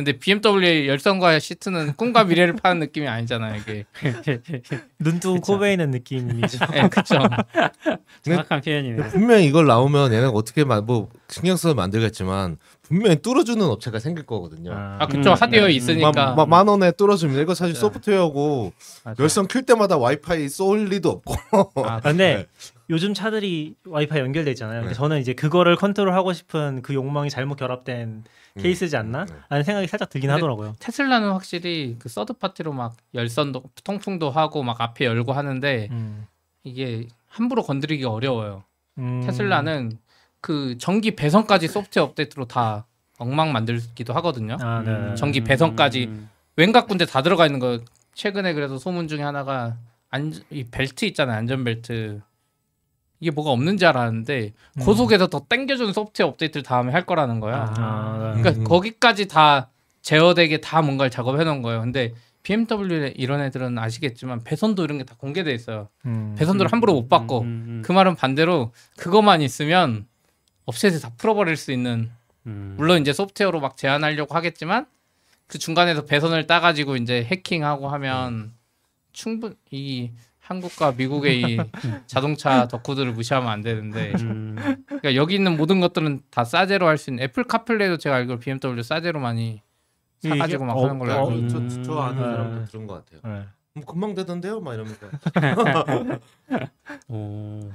[0.00, 3.60] 근데 BMW의 열선과 시트는 꿈과 미래를 파는 느낌이 아니잖아요.
[3.60, 3.84] 이게.
[4.98, 6.58] 눈뜨고 코 베이는 느낌이죠.
[6.74, 7.16] 예, 그렇죠.
[8.24, 9.08] 정확한 표현이네.
[9.10, 14.24] 분명 히 이걸 나오면 얘네가 어떻게 마- 뭐 신경 써서 만들겠지만 분명히 뚫어주는 업체가 생길
[14.24, 14.72] 거거든요.
[14.74, 15.32] 아, 그쵸.
[15.32, 16.12] 음, 하드웨어 음, 있으니까.
[16.12, 17.42] 마- 마- 만 원에 뚫어줍니다.
[17.42, 17.80] 이거 사실 네.
[17.80, 18.72] 소프트웨어고
[19.04, 19.16] 맞아요.
[19.18, 21.34] 열선 킬 때마다 와이파이 쏠 리도 없고
[21.84, 22.46] 아, 아, 근데
[22.90, 24.80] 요즘 차들이 와이파이 연결돼 있잖아요.
[24.80, 24.94] 근데 네.
[24.94, 28.60] 저는 이제 그거를 컨트롤하고 싶은 그 욕망이 잘못 결합된 음.
[28.60, 29.24] 케이스지 않나?
[29.24, 29.34] 네.
[29.48, 30.74] 라는 생각이 살짝 들긴 하더라고요.
[30.80, 36.26] 테슬라는 확실히 그 서드 파티로 막 열선도 통풍도 하고 막 앞에 열고 하는데 음.
[36.64, 38.64] 이게 함부로 건드리기 어려워요.
[38.98, 39.22] 음.
[39.24, 39.92] 테슬라는
[40.40, 42.86] 그 전기 배선까지 소프트웨어 업데이트로 다
[43.18, 44.56] 엉망 만들기도 하거든요.
[44.60, 45.14] 아, 네.
[45.14, 46.28] 전기 배선까지 음.
[46.56, 47.78] 웬각 군데 다 들어가 있는 거
[48.14, 49.76] 최근에 그래서 소문 중에 하나가
[50.10, 52.20] 안, 이 벨트 있잖아요 안전벨트
[53.20, 54.82] 이게 뭐가 없는 줄 알았는데 음.
[54.82, 58.42] 고속에서 더 당겨주는 소프트웨어 업데이트를 다음에 할 거라는 거야 아, 네.
[58.42, 58.64] 그러니까 음.
[58.64, 59.68] 거기까지 다
[60.02, 65.14] 제어되게 다 뭔가를 작업해 놓은 거예요 근데 BMW 이런 애들은 아시겠지만 배선도 이런 게 다
[65.18, 66.34] 공개돼 있어요 음.
[66.38, 70.06] 배선도를 함부로 못 바꿔 음, 음, 그 말은 반대로 그것만 있으면
[70.64, 72.10] 업체에서 다 풀어버릴 수 있는
[72.46, 72.74] 음.
[72.78, 74.86] 물론 이제 소프트웨어로 막 제한하려고 하겠지만
[75.46, 78.54] 그 중간에서 배선을 따가지고 이제 해킹하고 하면
[79.12, 80.12] 충분 히
[80.54, 81.58] 한국과 미국의 이
[82.08, 84.56] 자동차 덕후들을 무시하면 안 되는데 음.
[84.86, 88.82] 그러니까 여기 있는 모든 것들은 다 싸제로 할 수 있는 애플 카플레이도 제가 알기로 BMW
[88.82, 89.62] 싸제로 많이
[90.18, 92.30] 사가지고 막 이게- 하는 걸로 어, 알고 어, 있는데 저, 저, 저 아는 음.
[92.32, 93.20] 사람도 들은 것 같아요.
[93.32, 93.46] 네.
[93.74, 95.06] 뭐 금방 되던데요, 막 이러면서.
[97.08, 97.70] 오.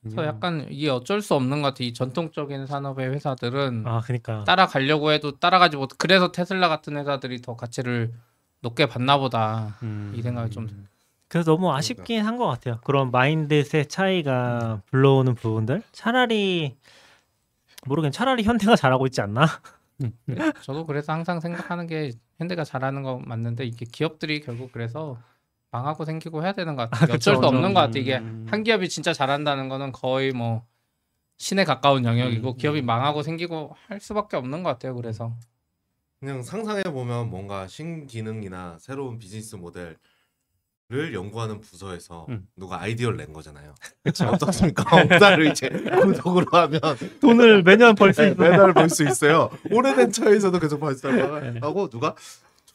[0.00, 4.44] 그래서 약간 이게 어쩔 수 없는 것 같아 이 전통적인 산업의 회사들은 아, 그러니까.
[4.44, 8.12] 따라가려고 해도 따라가지 못 그래서 테슬라 같은 회사들이 더 가치를
[8.62, 10.12] 높게 받나 보다 음.
[10.16, 10.68] 이 생각이 좀
[11.32, 12.78] 그래서 너무 아쉽긴 한 것 같아요.
[12.84, 15.82] 그런 마인드셋 차이가 불러오는 부분들.
[15.90, 16.76] 차라리
[17.86, 18.12] 모르겠.
[18.12, 19.46] 차라리 현대가 잘하고 있지 않나?
[20.62, 25.16] 저도 그래서 항상 생각하는 게 현대가 잘하는 거 맞는데 이게 기업들이 결국 그래서
[25.70, 27.12] 망하고 생기고 해야 되는 것 같아요.
[27.12, 27.74] 아, 어쩔 수 없는 그쵸.
[27.74, 27.98] 것 같아.
[27.98, 28.46] 이게 음.
[28.50, 30.66] 한 기업이 진짜 잘한다는 거는 거의 뭐
[31.38, 32.56] 신에 가까운 영역이고 음.
[32.58, 34.94] 기업이 망하고 생기고 할 수밖에 없는 것 같아요.
[34.94, 35.32] 그래서
[36.20, 39.96] 그냥 상상해 보면 뭔가 신기능이나 새로운 비즈니스 모델
[40.90, 42.46] 을 연구하는 부서에서 음.
[42.54, 43.74] 누가 아이디어를 낸 거잖아요.
[44.26, 44.84] 어떻습니까?
[44.94, 46.80] 엄다를 이제 구독으로 하면
[47.22, 48.42] 돈을 매년 벌수 네, 있어.
[48.42, 49.48] 매달 벌 수 있어요.
[49.70, 52.14] 오래된 차에서도 계속 발사하고 누가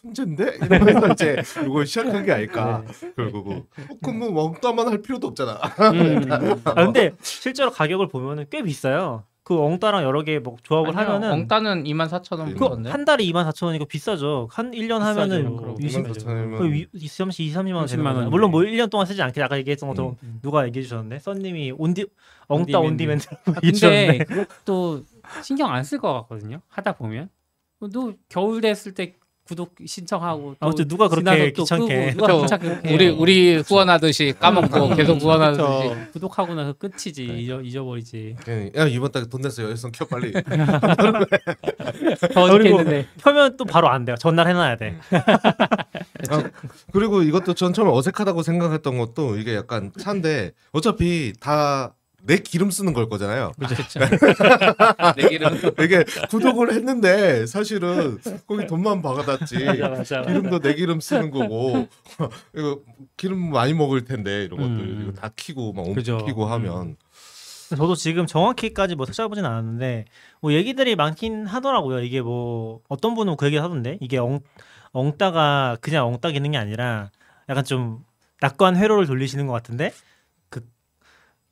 [0.04, 2.84] 천재인데 이러면서 이제 이걸 시작한 게 아닐까
[3.16, 3.66] 결국은 어,
[4.02, 5.60] 그럼 뭐 엉따만 할 필요도 없잖아.
[5.94, 6.26] 음.
[6.66, 9.26] 아, 근데 실제로 가격을 보면은 꽤 비싸요.
[9.48, 12.90] 그 엉따랑 여러 개 뭐 조합을 아니요, 하면은 엉따는 2만 4천 원 그거 그거 정도인데
[12.90, 14.50] 한 달에 2만 4천 원이고 비싸죠.
[14.52, 15.76] 한 1년 하면은 그럼.
[15.82, 18.18] 20, 2만 4천 거의 원이면 위- 2, 3, 2, 30만 원 되는 30만 거잖아요.
[18.24, 18.30] 원.
[18.30, 20.40] 물론 뭐 1년 동안 쓰지 않게 아까 얘기했던 것처럼 음.
[20.42, 22.06] 누가 얘기해 주셨는데 썬님이 on de
[22.50, 23.26] 엉따 on demand.
[23.62, 25.04] 근데 그것도
[25.42, 26.60] 신경 안 쓸 것 같거든요.
[26.68, 27.30] 하다 보면.
[27.80, 29.16] 너 겨울 됐을 때
[29.48, 32.14] 구독 신청하고 또 아무튼 누가 그렇게 귀찮게.
[32.14, 32.42] 끄고.
[32.42, 32.94] 귀찮게.
[32.94, 35.96] 우리 우리 후원하듯이 까먹고 계속 후원하듯이 그쵸.
[36.14, 38.36] 구독하고 나서 끝이지 잊어, 잊어버리지.
[38.76, 40.34] 야 이번 달에 돈 냈어 열성 켜 빨리.
[42.34, 43.08] 더 어렵겠는데.
[43.22, 44.16] 펴면 또 바로 안 돼요.
[44.20, 44.98] 전날 해놔야 돼.
[46.92, 51.94] 그리고 이것도 전 처음에 어색하다고 생각했던 것도 이게 약간 차인데 어차피 다
[52.28, 53.54] 내 기름 쓰는 걸 거잖아요.
[53.58, 54.00] 그렇죠.
[55.16, 59.64] 내 기름 이게 구독을 했는데 사실은 거기 돈만 받았지.
[59.80, 60.22] 맞아.
[60.22, 61.88] 기름도 내 기름 쓰는 거고
[62.54, 62.82] 이거
[63.16, 65.02] 기름 많이 먹을 텐데 이런 것들 음.
[65.04, 66.18] 이거 다 키고 막 그죠.
[66.18, 66.98] 옮기고 하면
[67.70, 70.06] 저도 지금 정확히까지 뭐 찾아보진 않았는데
[70.42, 72.02] 뭐 얘기들이 많긴 하더라고요.
[72.02, 74.42] 이게 뭐 어떤 분은 그 얘기 하던데 이게 엉
[74.92, 77.10] 엉따가 그냥 엉따 기능이 아니라
[77.48, 78.04] 약간 좀
[78.42, 79.98] 낙관 회로를 돌리시는 것 같은데 그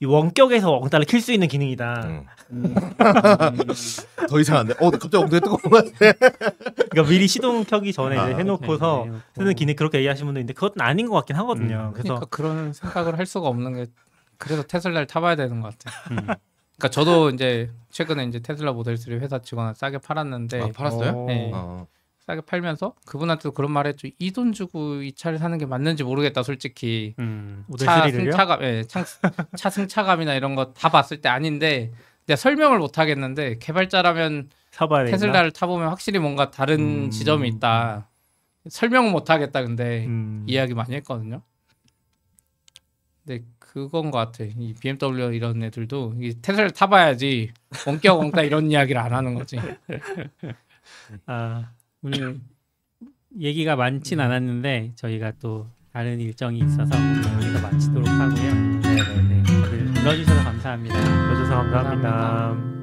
[0.01, 2.25] 이 원격에서 엉따를 킬 수 있는 기능이다.
[2.51, 2.75] 응.
[4.29, 4.73] 더 이상 안 돼.
[4.79, 5.89] 어, 갑자기 엉덩이 뜨거운 거 같아.
[6.89, 10.39] 그러니까 미리 시동 켜기 전에 아, 이제 해놓고서 네, 네, 쓰는 기능 그렇게 얘기하시는 분도
[10.39, 11.91] 있는데 그것도 아닌 것 같긴 하거든요.
[11.93, 13.85] 그래서 그러니까 그런 생각을 할 수가 없는 게
[14.37, 15.91] 그래서 테슬라를 타봐야 되는 것 같아.
[16.11, 16.15] 음.
[16.17, 21.09] 그러니까 저도 이제 최근에 이제 테슬라 모델 3 회사 직원을 싸게 팔았는데 아, 팔았어요?
[21.11, 21.51] 어, 네.
[21.53, 21.87] 어.
[22.28, 24.07] 싸게 팔면서 그분한테도 그런 말 했죠.
[24.19, 27.13] 이 돈 주고 이 차를 사는 게 맞는지 모르겠다 솔직히.
[27.19, 27.65] 음.
[27.78, 28.11] 차 3를요?
[28.15, 29.03] 승차감, 예, 차,
[29.55, 31.91] 차 승차감이나 이런 거 다 봤을 때 아닌데
[32.26, 34.49] 내가 설명을 못 하겠는데 개발자라면?
[35.11, 37.09] 테슬라를 타보면 확실히 뭔가 다른 음.
[37.11, 38.09] 지점이 있다.
[38.67, 40.43] 설명은 못 하겠다 근데 음.
[40.47, 41.43] 이야기 많이 했거든요.
[43.26, 44.43] 근데 그건 것 같아.
[44.43, 47.51] 이 BMW 이런 애들도 이 테슬라 타봐야지
[47.88, 49.57] 원격 원가 이런 이야기를 안 하는 거지.
[51.28, 51.71] 아,
[52.05, 52.39] 오늘
[53.39, 56.95] 얘기가 많진 않았는데 저희가 또 다른 일정이 있어서
[57.33, 58.53] 여기서 마치도록 하고요.
[58.81, 59.43] 네 네네.
[59.43, 60.95] 다들 들어주셔서 감사합니다.
[60.95, 62.11] 들어줘서 감사합니다.
[62.11, 62.74] 감사합니다.